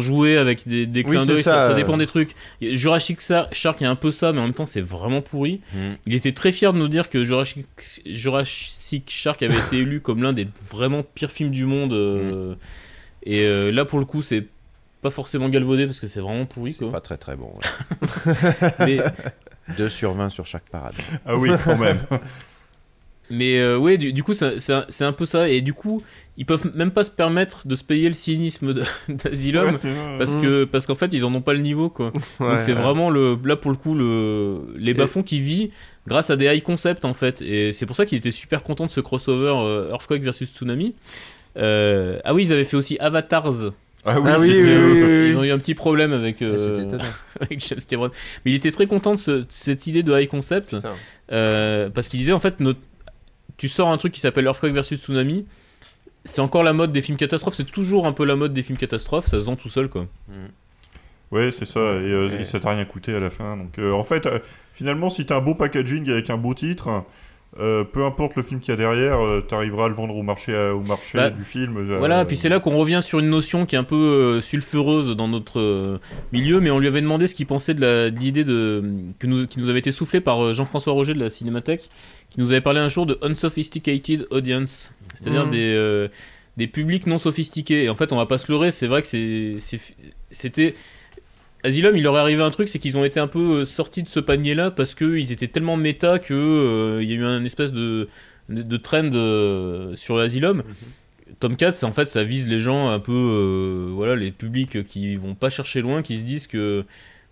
[0.00, 1.42] jouer avec des, des clins d'œil.
[1.42, 1.74] ça, Ça, ça euh.
[1.74, 2.30] dépend des trucs.
[2.62, 5.60] Jurassic Shark, il y a un peu ça, mais en même temps, c'est vraiment pourri.
[5.74, 5.78] Mm.
[6.06, 7.66] Il était très fier de nous dire que Jurassic,
[8.06, 11.92] Jurassic Shark avait été élu comme l'un des vraiment pires films du monde.
[11.92, 12.54] euh,
[13.24, 14.46] Et euh, là, pour le coup, c'est
[15.02, 16.72] pas forcément galvaudé parce que c'est vraiment pourri.
[16.72, 16.92] C'est quoi.
[16.92, 17.52] pas très très bon.
[18.80, 19.00] Mais-
[19.76, 20.94] 2 sur 20 sur chaque parade.
[21.26, 22.00] Ah oui, quand même.
[23.30, 25.48] Mais euh, ouais, du, du coup, c'est un peu ça.
[25.48, 26.02] Et du coup,
[26.36, 28.74] ils peuvent même pas se permettre de se payer le cynisme
[29.08, 30.40] d'Asylum Ouais, parce Mm.
[30.42, 32.12] que parce qu'en fait, ils en ont pas le niveau, quoi.
[32.40, 32.80] Ouais, Donc c'est ouais.
[32.82, 35.70] vraiment le là pour le coup le les bas-fonds qui vit
[36.06, 37.40] grâce à des high concepts en fait.
[37.42, 40.94] Et c'est pour ça qu'il était super content de ce crossover euh, Earthquake versus Tsunami.
[41.56, 43.72] Euh, ah oui, ils avaient fait aussi Avatars.
[44.06, 46.96] Ah oui, Ah oui, oui, oui, oui, Ils ont eu un petit problème avec, euh,
[46.98, 47.04] Ah,
[47.42, 48.10] avec James Cameron.
[48.44, 50.74] Mais il était très content de, ce- de cette idée de high concept.
[51.32, 52.80] Euh, parce qu'il disait en fait, notre-
[53.60, 55.44] tu sors un truc qui s'appelle Earthquake versus Tsunami.
[56.24, 57.52] C'est encore la mode des films catastrophes.
[57.52, 59.26] C'est toujours un peu la mode des films catastrophes.
[59.26, 60.06] Ça se vend tout seul quoi.
[61.30, 63.58] Ouais, c'est ça, et, euh, et ça t'a rien coûté à la fin.
[63.58, 64.38] Donc, euh, en fait, euh,
[64.72, 67.04] finalement, si t'as un beau packaging avec un beau titre,
[67.58, 70.22] euh, peu importe le film qu'il y a derrière, euh, t'arriveras à le vendre au
[70.22, 71.76] marché, euh, au marché Bah, du film.
[71.78, 74.40] euh, Voilà, puis c'est là qu'on revient sur une notion qui est un peu euh,
[74.40, 75.98] sulfureuse dans notre euh,
[76.32, 78.84] milieu, mais on lui avait demandé ce qu'il pensait de l'idée de,
[79.18, 81.88] que nous, qui nous avait été soufflée par euh, Jean-François Roger de la Cinémathèque,
[82.30, 85.50] qui nous avait parlé un jour de unsophisticated audience, c'est-à-dire Mhm.
[85.50, 86.08] des, euh,
[86.56, 87.84] des publics non sophistiqués.
[87.84, 89.08] Et en fait, on va pas se leurrer, c'est vrai que
[90.30, 90.74] c'était.
[91.62, 94.02] Asylum, il leur est arrivé un truc, c'est qu'ils ont été un peu euh, sortis
[94.02, 97.72] de ce panier-là parce qu'ils étaient tellement méta que euh, y a eu un espèce
[97.72, 98.08] de,
[98.48, 100.62] de, de trend euh, sur Asylum.
[101.38, 105.16] Tomcat, c'est en fait, ça vise les gens un peu, euh, voilà, les publics qui
[105.16, 106.84] vont pas chercher loin, qui se disent que,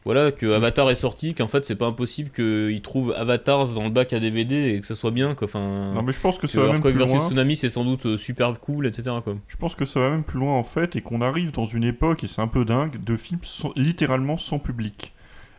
[0.05, 3.91] voilà, que Avatar est sorti, qu'en fait, c'est pas impossible qu'ils trouvent Avatars dans le
[3.91, 5.47] bac à DVD et que ça soit bien, quoi.
[5.47, 7.27] Enfin, Non, mais je pense que ça va même plus versus loin.
[7.27, 9.17] Tsunami, c'est sans doute euh, super cool, etc.
[9.23, 9.37] Quoi.
[9.49, 11.85] Je pense que ça va même plus loin en fait et qu'on arrive dans une
[11.85, 15.13] époque, et c'est un peu dingue, de films sans- littéralement sans public.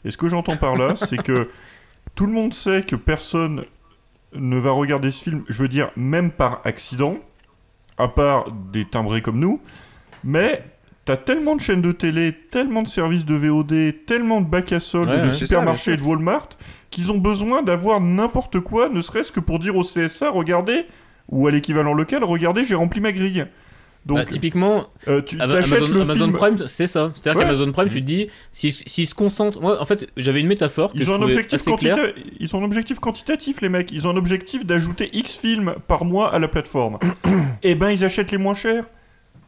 [0.05, 1.49] Et ce que j'entends par là, c'est que
[2.15, 3.63] tout le monde sait que personne
[4.33, 7.17] ne va regarder ce film, je veux dire, même par accident,
[7.97, 9.61] à part des timbrés comme nous,
[10.23, 10.63] mais
[11.09, 14.79] T'as tellement de chaînes de télé, tellement de services de VOD, tellement de bacs à
[14.79, 15.31] soldes, Ouais, de ouais.
[15.31, 16.49] Supermarchés et de Walmart
[16.91, 20.85] qu'ils ont besoin d'avoir n'importe quoi, ne serait-ce que pour dire au CSA, regardez,
[21.27, 23.47] ou à l'équivalent local, regardez, j'ai rempli ma grille.
[24.05, 27.09] Donc, Bah, typiquement, euh, tu Amazon, le Amazon film- Prime, c'est ça.
[27.15, 27.45] C'est-à-dire Ouais.
[27.45, 29.59] qu'Amazon Prime, tu te dis, s'ils s'ils se concentrent.
[29.61, 31.71] Moi, en fait, j'avais une métaphore que Ils je ont, un objectif assez
[32.39, 33.91] ils ont un objectif quantitatif, les mecs.
[33.91, 36.99] Ils ont un objectif d'ajouter X films par mois à la plateforme.
[37.63, 38.85] et ben, ils achètent les moins chers.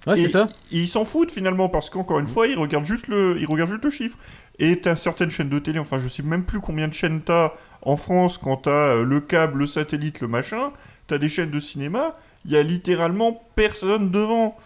[0.08, 0.50] Ouais, c'est ça.
[0.72, 3.84] Ils s'en foutent finalement parce qu'encore une fois, ils regardent juste le, ils regardent juste
[3.84, 4.18] le chiffre.
[4.60, 7.54] Et t'as certaines chaînes de télé, enfin, je sais même plus combien de chaînes t'as
[7.84, 10.72] en France quand t'as euh, le câble, le satellite, le machin.
[11.08, 12.12] T'as des chaînes de cinéma,
[12.46, 14.58] il y a littéralement personne devant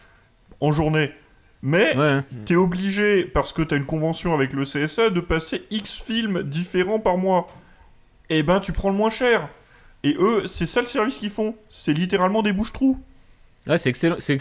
[0.62, 1.12] en journée.
[1.62, 2.22] Mais Ouais.
[2.46, 7.00] t'es obligé, parce que t'as une convention avec le CSA, de passer X films différents
[7.00, 7.48] par mois.
[8.30, 9.50] Et ben, tu prends le moins cher.
[10.04, 11.56] Et eux, c'est ça le service qu'ils font.
[11.70, 13.00] C'est littéralement des bouches-trous.
[13.68, 14.34] Ouais, c'est excellent, c'est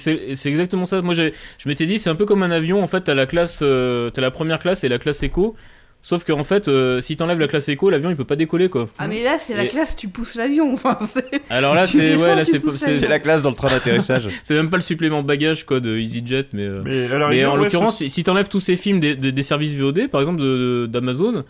[0.46, 1.00] exactement ça.
[1.02, 2.82] Moi, j'ai- je m'étais dit, c'est un peu comme un avion.
[2.82, 5.56] En fait, t'as la classe, euh, t'as la première classe et la classe éco.
[6.02, 8.90] Sauf qu'en fait, euh, si t'enlèves la classe éco, l'avion il peut pas décoller quoi.
[8.98, 10.74] Ah mais là c'est la Et- classe, tu pousses l'avion.
[10.74, 14.26] Enfin, c'est- Alors là, c'est ouais, là c'est c'est- la classe dans le train d'atterrissage.
[14.44, 16.64] c'est même pas le supplément bagage quoi de EasyJet, mais.
[16.64, 16.82] euh,
[17.30, 20.20] Mais en l'occurrence, ce- si, t'enlèves tous ces films des, des- des services VOD, par
[20.20, 21.42] exemple de- de- d'Amazon,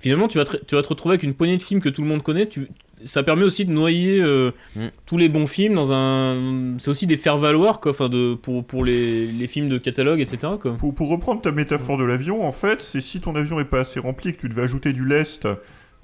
[0.00, 2.02] finalement tu vas, te, tu vas te retrouver avec une poignée de films que tout
[2.02, 2.48] le monde connaît.
[2.48, 2.66] Tu,
[3.02, 4.88] ça permet aussi de noyer euh, Mm.
[5.06, 6.76] tous les bons films dans un.
[6.78, 10.52] C'est aussi des faire valoir quoi, de pour pour les, les films de catalogue, etc.
[10.60, 10.76] Quoi.
[10.76, 13.80] Pour, pour reprendre ta métaphore de l'avion, en fait, c'est si ton avion est pas
[13.80, 15.48] assez rempli et que tu devais ajouter du lest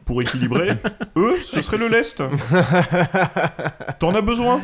[0.06, 0.70] pour équilibrer,
[1.16, 2.22] eux, ce serait le lest.
[3.98, 4.60] T'en as besoin.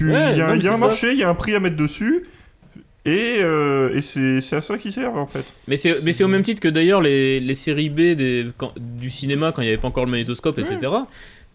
[0.00, 0.86] Il Ouais, y a, non, y un ça.
[0.86, 2.22] marché, il y a un prix à mettre dessus,
[3.06, 5.44] et, euh, et c'est à ça qu'ils servent, en fait.
[5.68, 9.52] Mais c'est au même titre que d'ailleurs les, les séries B des, quand- du cinéma
[9.52, 10.92] quand il n'y avait pas encore le magnétoscope, etc.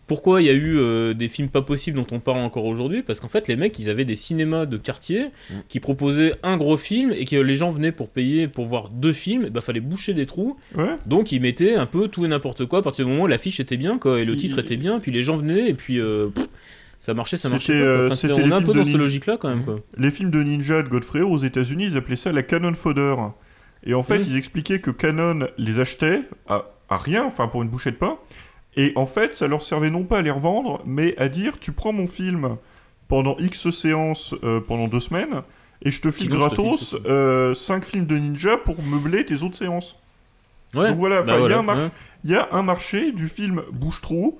[0.07, 3.03] Pourquoi il y a eu euh, des films pas possibles dont on parle encore aujourd'hui?
[3.03, 5.27] Parce qu'en fait, les mecs, ils avaient des cinémas de quartier
[5.67, 9.13] qui proposaient un gros film et que les gens venaient pour payer pour voir deux
[9.13, 9.43] films.
[9.45, 10.57] Il bah, fallait boucher des trous.
[10.75, 10.95] Ouais.
[11.05, 13.59] Donc, ils mettaient un peu tout et n'importe quoi à partir du moment où l'affiche
[13.59, 14.99] était bien quoi, et le titre était bien.
[14.99, 16.47] Puis les gens venaient et puis euh, pff,
[16.99, 17.73] ça marchait, ça marchait.
[17.73, 18.97] C'était, pas, euh, Enfin, c'était on est un films peu dans cette ninja.
[18.99, 19.63] logique-là quand même.
[19.65, 19.79] Quoi.
[19.97, 23.15] Les films de ninja de Godfrey aux États-Unis, ils appelaient ça la Canon Fodder.
[23.85, 27.69] Et en fait, ils expliquaient que Canon les achetait à, à rien, enfin pour une
[27.69, 28.17] bouchée de pain.
[28.75, 31.71] Et en fait, ça leur servait non pas à les revendre, mais à dire tu
[31.71, 32.57] prends mon film
[33.07, 35.41] pendant X séances euh, pendant deux semaines,
[35.83, 39.95] et je te file gratos ce 5 films de ninja pour meubler tes autres séances.
[40.75, 41.89] Ouais, Donc voilà, bah enfin, il y a voilà, un marché- ouais.
[42.25, 44.39] il y a un marché du film bouche-trou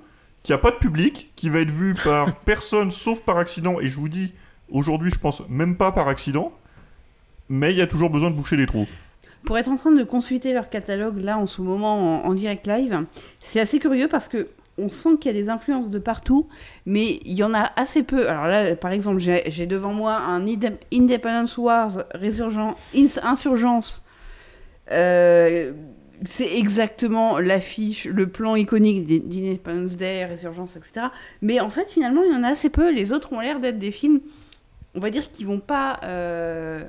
[0.49, 3.85] qui a pas de public, qui va être vu par personne sauf par accident, et
[3.85, 4.33] je vous dis,
[4.71, 6.51] aujourd'hui, je pense même pas par accident,
[7.49, 8.87] mais il y a toujours besoin de boucher les trous.
[9.45, 12.65] Pour être en train de consulter leur catalogue là en ce moment en, en direct
[12.65, 13.05] live,
[13.43, 14.47] c'est assez curieux parce que
[14.79, 16.47] on sent qu'il y a des influences de partout,
[16.87, 18.27] mais il y en a assez peu.
[18.27, 24.03] Alors là, par exemple, j'ai devant moi un Inde- Independence Wars, Résurgence, Ins- Insurgence.
[24.91, 25.73] Euh,
[26.25, 31.07] c'est exactement l'affiche, le plan iconique d'I- d'Independence Day, Résurgence, etc.
[31.41, 32.91] Mais en fait, finalement, il y en a assez peu.
[32.91, 34.19] Les autres ont l'air d'être des films,
[34.95, 35.99] on va dire, qui vont pas.
[36.03, 36.79] euh,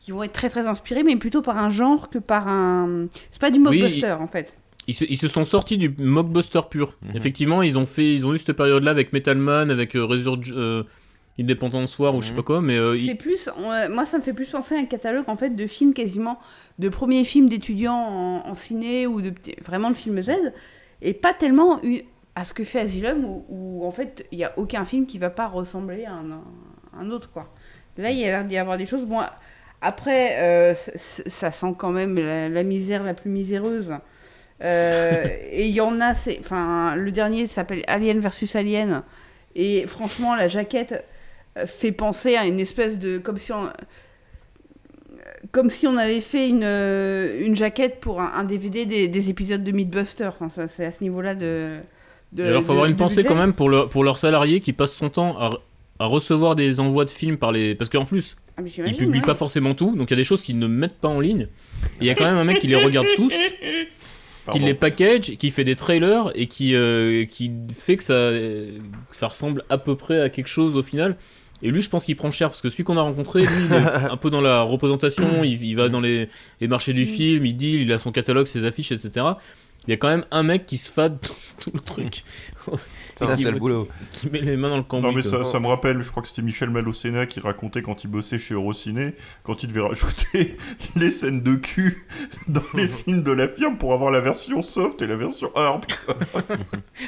[0.00, 3.06] qui vont être très très inspirés, mais plutôt par un genre que par un.
[3.32, 4.54] C'est pas du mockbuster en fait.
[4.86, 6.94] Ils se, ils se sont sortis du mockbuster pur.
[7.02, 7.16] Mhm.
[7.16, 10.52] Effectivement, ils ont fait, ils ont eu cette période-là avec Metal Man, avec euh, Resurg-
[10.52, 10.84] euh,
[11.40, 14.22] Independence War ou je sais pas quoi, mais euh, C'est plus, on- moi ça me
[14.22, 16.38] fait plus penser à un catalogue en fait de films quasiment
[16.78, 19.32] de premiers films d'étudiants en, en ciné ou de
[19.64, 20.32] vraiment de films Z
[21.00, 22.02] et pas tellement eu-
[22.34, 25.18] à ce que fait Asylum où, où, en fait il y a aucun film qui
[25.18, 27.52] va pas ressembler à un, à un autre quoi.
[27.96, 29.04] Là il y a l'air d'y avoir des choses.
[29.04, 29.20] Bon
[29.80, 33.92] après euh, ça sent quand même la, la misère la plus miséreuse.
[34.60, 39.02] Euh, et il y en a, c'est, enfin, le dernier s'appelle Alien versus Alien,
[39.54, 41.04] et franchement, la jaquette
[41.66, 43.70] fait penser à une espèce de, comme si on,
[45.52, 49.30] comme si on avait fait une, euh, une jaquette pour un, un DVD des, des
[49.30, 50.26] épisodes de Mythbuster.
[50.28, 51.76] Enfin, ça, c'est à ce niveau-là de.
[52.32, 53.28] de Et alors, faut de- avoir une pensée budget.
[53.28, 55.50] quand même pour, leur- pour leurs salariés qui passent son temps à,
[56.00, 57.74] à recevoir des envois de films par les.
[57.74, 59.26] Parce qu'en plus, Ah, ils publient ouais.
[59.26, 61.42] pas forcément tout, donc il y a des choses qu'ils ne mettent pas en ligne.
[62.00, 63.32] Et il y a quand même un mec qui les regarde tous,
[64.52, 69.16] qui les package, qui fait des trailers et qui, euh, qui fait que ça, que
[69.16, 71.16] ça ressemble à peu près à quelque chose au final.
[71.62, 73.72] Et lui, je pense qu'il prend cher parce que celui qu'on a rencontré, lui, il
[73.72, 73.76] est
[74.10, 76.28] un peu dans la représentation, il, il va dans les,
[76.60, 79.26] les marchés du film, il dit, il a son catalogue, ses affiches, etc.
[79.88, 81.18] Il y a quand même un mec qui se fade
[81.60, 82.22] tout le truc.
[83.16, 83.88] Ça, c'est le boulot.
[84.12, 85.08] Qui, met les mains dans le cambouis.
[85.08, 88.04] Non mais ça, ça me rappelle, je crois que c'était Michel Malocena qui racontait quand
[88.04, 89.14] il bossait chez Eurociné,
[89.44, 90.58] quand il devait rajouter
[90.94, 92.06] les scènes de cul
[92.48, 95.86] dans les films de la firme pour avoir la version soft et la version hard.
[96.04, 96.16] quoi.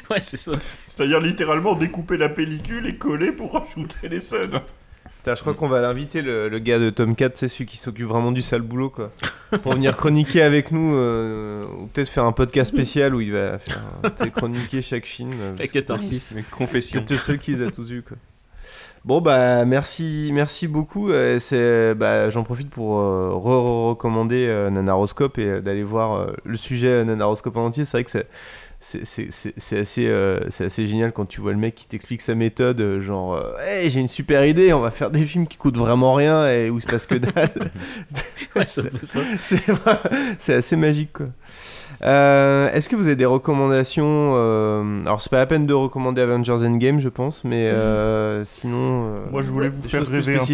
[0.09, 0.53] ouais, c'est ça.
[0.87, 4.59] C'est-à-dire littéralement découper la pellicule et coller pour rajouter les scènes.
[5.23, 8.07] Putain, je crois qu'on va l'inviter, le, le gars de Tomcat, c'est celui qui s'occupe
[8.07, 9.11] vraiment du sale boulot, quoi.
[9.61, 13.59] Pour venir chroniquer avec nous, euh, ou peut-être faire un podcast spécial où il va
[13.59, 13.83] faire
[14.33, 15.31] chroniquer chaque film.
[15.59, 16.35] que- catharsis.
[16.57, 17.01] Confession.
[17.01, 18.17] Que tu es seul qui les a tous vus, quoi.
[19.05, 21.11] Bon, bah, merci, merci beaucoup.
[21.11, 27.03] euh, c'est, bah, j'en profite pour euh, re-recommander euh, Nanaroscope et d'aller voir le sujet
[27.05, 27.85] Nanaroscope en entier.
[27.85, 28.25] C'est vrai que
[28.81, 29.79] c'est.
[29.79, 32.99] Assez, euh, c'est assez génial quand tu vois le mec qui t'explique sa méthode, euh,
[32.99, 36.13] genre euh, Hey, j'ai une super idée, on va faire des films qui coûtent vraiment
[36.13, 37.51] rien et où il se passe que dalle.
[38.55, 38.65] Ouais,
[40.39, 41.27] c'est assez magique quoi.
[42.03, 46.21] Euh, est-ce que vous avez des recommandations euh, Alors, c'est pas la peine de recommander
[46.21, 49.05] Avengers Endgame, je pense, mais euh, sinon.
[49.05, 50.45] euh, Moi, je voulais vous faire rêver un peu.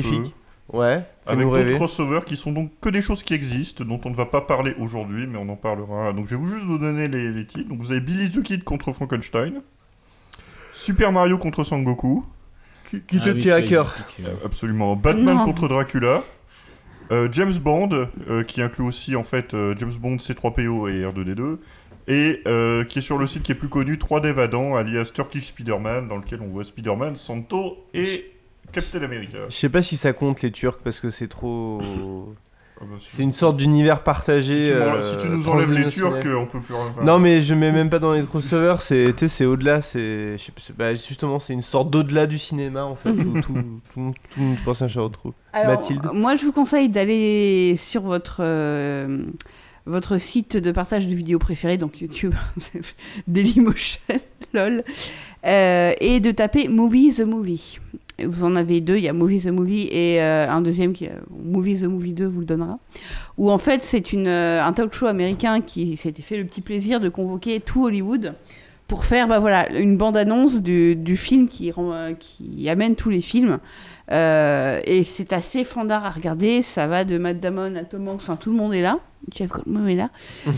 [0.74, 4.16] Ouais, Avec d'autres crossovers qui sont donc que des choses qui existent, dont on ne
[4.16, 6.12] va pas parler aujourd'hui, mais on en parlera.
[6.14, 7.70] Donc je vais vous juste vous donner les, les titres.
[7.70, 9.62] Donc vous avez Billy the Kid contre Frankenstein,
[10.74, 12.26] Super Mario contre Sangoku,
[12.92, 13.96] qui te Ah oui, tient à cœur.
[14.46, 14.96] Absolument.
[14.96, 15.46] Batman Non.
[15.46, 16.22] contre Dracula.
[17.12, 21.58] euh, James Bond, euh, qui inclut aussi en fait euh, James Bond C3PO et R2D2,
[22.10, 25.48] et euh, qui est sur le site qui est plus connu, 3D Vadant, alias Turkish
[25.48, 28.32] Spider-Man, dans lequel on voit Spider-Man, Santo et
[28.72, 29.38] Captain America.
[29.50, 31.82] Je sais pas si ça compte les Turcs parce que c'est trop.
[32.80, 33.16] Ah bah, si.
[33.16, 34.66] C'est une sorte d'univers partagé.
[34.68, 35.88] Si tu m'en- euh, si tu nous enlèves les.
[35.88, 37.04] Turcs, on peut plus rien faire.
[37.06, 38.82] Non, mais je mets même pas dans les crossovers.
[38.82, 39.82] C'est, tu sais, c'est au-delà.
[39.82, 40.36] C'est,
[40.78, 43.10] bah, justement, c'est une sorte d'au-delà du cinéma en fait.
[43.10, 43.64] où tout, tout, le
[44.04, 45.34] monde- tout monde pense à retrouve.
[45.56, 46.08] Mathilde.
[46.14, 49.24] Moi, je vous conseille d'aller sur votre, euh,
[49.88, 52.36] votre site de partage de vidéos préférées, donc YouTube,
[53.28, 54.00] Dailymotion,
[54.54, 54.84] lol,
[55.48, 57.80] euh, et de taper Movie the Movie.
[58.26, 61.06] Vous en avez deux, il y a Movie the Movie et euh, un deuxième qui
[61.06, 62.80] est Movie the Movie 2 vous le donnera.
[63.38, 67.00] Où en fait c'est euh, un talk show américain qui s'était fait le petit plaisir
[67.00, 68.34] de convoquer tout Hollywood
[68.88, 73.22] pour faire bah, voilà, une bande-annonce du, du film qui, euh, qui amène tous les
[73.22, 73.60] films.
[74.10, 76.62] Euh, et c'est assez fandard à regarder.
[76.62, 79.00] Ça va de Matt Damon à Tom Hanks, enfin tout le monde est là.
[79.36, 80.10] Jeff Goldblum est là.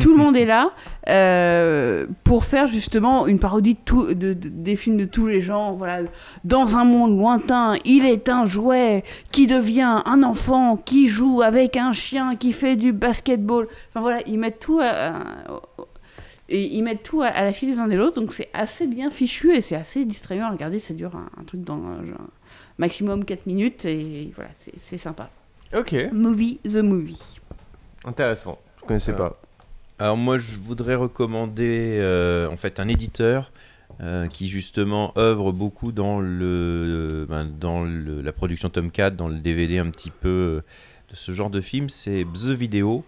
[0.00, 0.70] Tout le monde est là
[1.10, 5.42] euh, pour faire justement une parodie de tout- de- de- des films de tous les
[5.42, 5.72] gens.
[5.74, 5.98] Voilà,
[6.44, 11.76] dans un monde lointain, il est un jouet qui devient un enfant, qui joue avec
[11.76, 13.66] un chien, qui fait du basketball.
[13.90, 15.20] Enfin voilà, ils mettent tout à, à-
[16.48, 18.86] et ils mettent tout à, à la file les uns des autres, donc c'est assez
[18.86, 20.78] bien fichu et c'est assez distrayant à regarder.
[20.78, 22.26] Ça dure un, un truc dans euh, genre,
[22.78, 25.30] maximum 4 minutes et voilà, c'est sympa.
[25.76, 25.94] Ok.
[26.12, 27.20] Movie the Movie.
[28.04, 28.58] Intéressant.
[28.80, 29.40] Je connaissais Euh, pas.
[29.98, 33.50] Alors moi, je voudrais recommander euh, en fait un éditeur
[34.02, 39.38] euh, qui justement œuvre beaucoup dans le ben, dans le- la production Tomcat, dans le
[39.38, 40.64] DVD un petit peu euh,
[41.10, 41.88] de ce genre de film.
[41.88, 43.04] C'est The Video,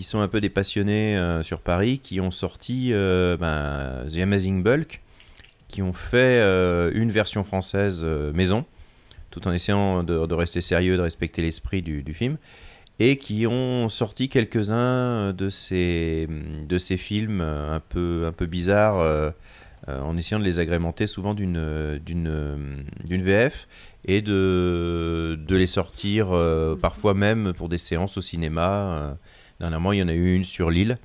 [0.00, 4.20] qui sont un peu des passionnés euh, sur Paris, qui ont sorti euh, ben, The
[4.20, 5.02] Amazing Bulk,
[5.68, 8.64] qui ont fait euh, une version française euh, maison,
[9.30, 12.38] tout en essayant de, rester sérieux, de respecter l'esprit du, film,
[12.98, 16.26] et qui ont sorti quelques-uns de ces,
[16.66, 19.32] de ces films un peu, un peu bizarres,
[19.86, 22.00] en essayant de les agrémenter souvent d'une
[23.06, 23.68] VF,
[24.06, 26.30] et de, de les sortir
[26.80, 29.18] parfois même pour des séances au cinéma.
[29.60, 30.98] Dernièrement, il y en a eu une sur l'île.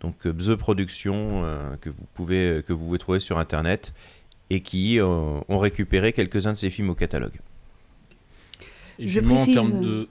[0.00, 3.92] Donc euh, The Production euh, que vous pouvez que vous pouvez trouver sur internet
[4.50, 5.06] et qui euh,
[5.48, 7.40] ont récupéré quelques-uns de ces films au catalogue.
[8.98, 10.08] Et Je puis moi, en termes de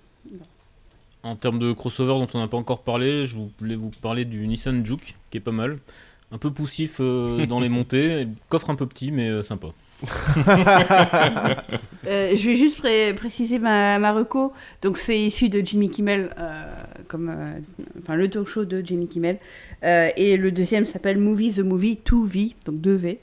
[1.21, 4.47] en termes de crossover dont on n'a pas encore parlé, je voulais vous parler du
[4.47, 5.79] Nissan Juke qui est pas mal,
[6.31, 9.67] un peu poussif euh, dans les montées, coffre un peu petit mais euh, sympa.
[12.07, 14.53] Euh, je vais juste pré- préciser ma, ma reco.
[14.81, 16.63] Donc, c'est issu de Jimmy Kimmel, euh,
[17.07, 17.59] comme, euh,
[18.01, 19.37] enfin, le talk show de Jimmy Kimmel.
[19.83, 23.17] Et le deuxième s'appelle Movie the Movie 2V, donc 2V.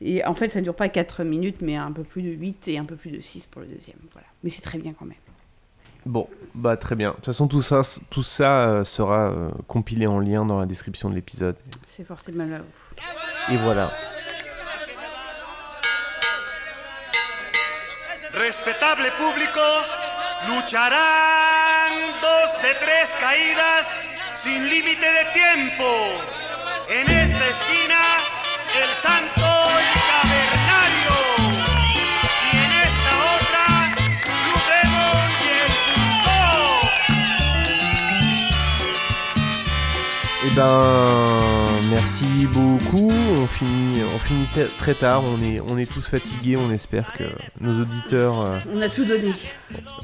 [0.00, 2.68] Et en fait, ça ne dure pas 4 minutes, mais un peu plus de 8
[2.68, 3.98] et un peu plus de 6 pour le deuxième.
[4.12, 4.26] Voilà.
[4.42, 5.16] Mais c'est très bien quand même.
[6.04, 7.10] Bon, bah très bien.
[7.10, 11.14] De toute façon, tout ça, tout ça sera compilé en lien dans la description de
[11.14, 11.54] l'épisode.
[11.86, 12.58] C'est forcément là.
[13.52, 13.88] Et voilà.
[18.42, 19.60] Respetable público,
[20.48, 24.00] lucharán dos de tres caídas
[24.34, 25.86] sin límite de tiempo.
[26.88, 28.02] En esta esquina,
[28.82, 29.46] el santo
[29.78, 31.14] y cavernario.
[32.42, 33.66] Y en esta otra,
[34.42, 34.62] Blue
[40.42, 41.61] y el ben,
[41.92, 43.10] merci beaucoup.
[43.38, 45.22] On finit, on finit t- très tard.
[45.24, 46.56] On est, on est tous fatigués.
[46.56, 47.24] On espère que
[47.60, 49.32] nos auditeurs, euh, On a tout donné.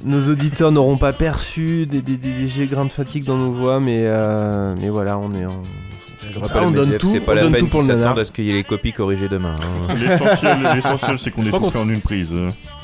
[0.05, 3.81] nos auditeurs n'auront pas perçu des, des- des légers grains de fatigue dans nos voix,
[3.81, 5.63] mais, euh, mais voilà, on est, en-
[6.31, 7.91] Je rappelle, on donne c'est- tout, C'est pas on la donne peine tout pour qu'ils
[7.91, 9.55] s'attendent à ce qu'il y ait les copies corrigées demain.
[9.89, 9.95] hein.
[9.95, 12.33] L'essentiel, l'essentiel, c'est qu'on ait tout fait en une prise.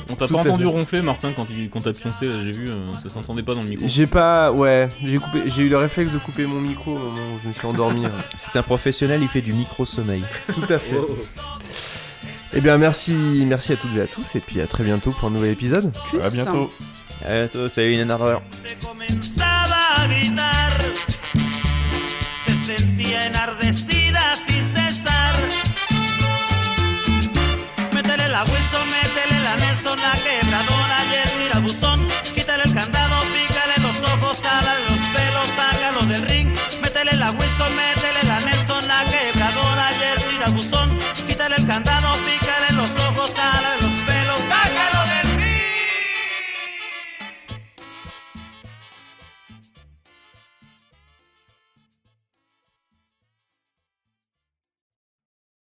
[0.09, 2.79] On t'a pas entendu ronfler, Martin, quand, il, quand t'as pioncé, là, j'ai vu, euh,
[3.01, 3.85] ça s'entendait pas dans le micro.
[3.87, 7.11] J'ai pas, ouais, j'ai coupé, j'ai eu le réflexe de couper mon micro au moment
[7.11, 8.03] où je me suis endormi.
[8.37, 10.23] C'est un professionnel, il fait du micro-sommeil.
[10.53, 10.95] Tout à fait.
[12.53, 15.27] Eh bien, merci, merci à toutes et à tous, et puis à très bientôt pour
[15.27, 15.91] un nouvel épisode.
[16.21, 16.71] À bientôt.
[17.25, 18.05] À bientôt, salut une
[20.07, 20.71] gritar.
[22.45, 23.84] Se sentía enardecida
[31.55, 32.04] y el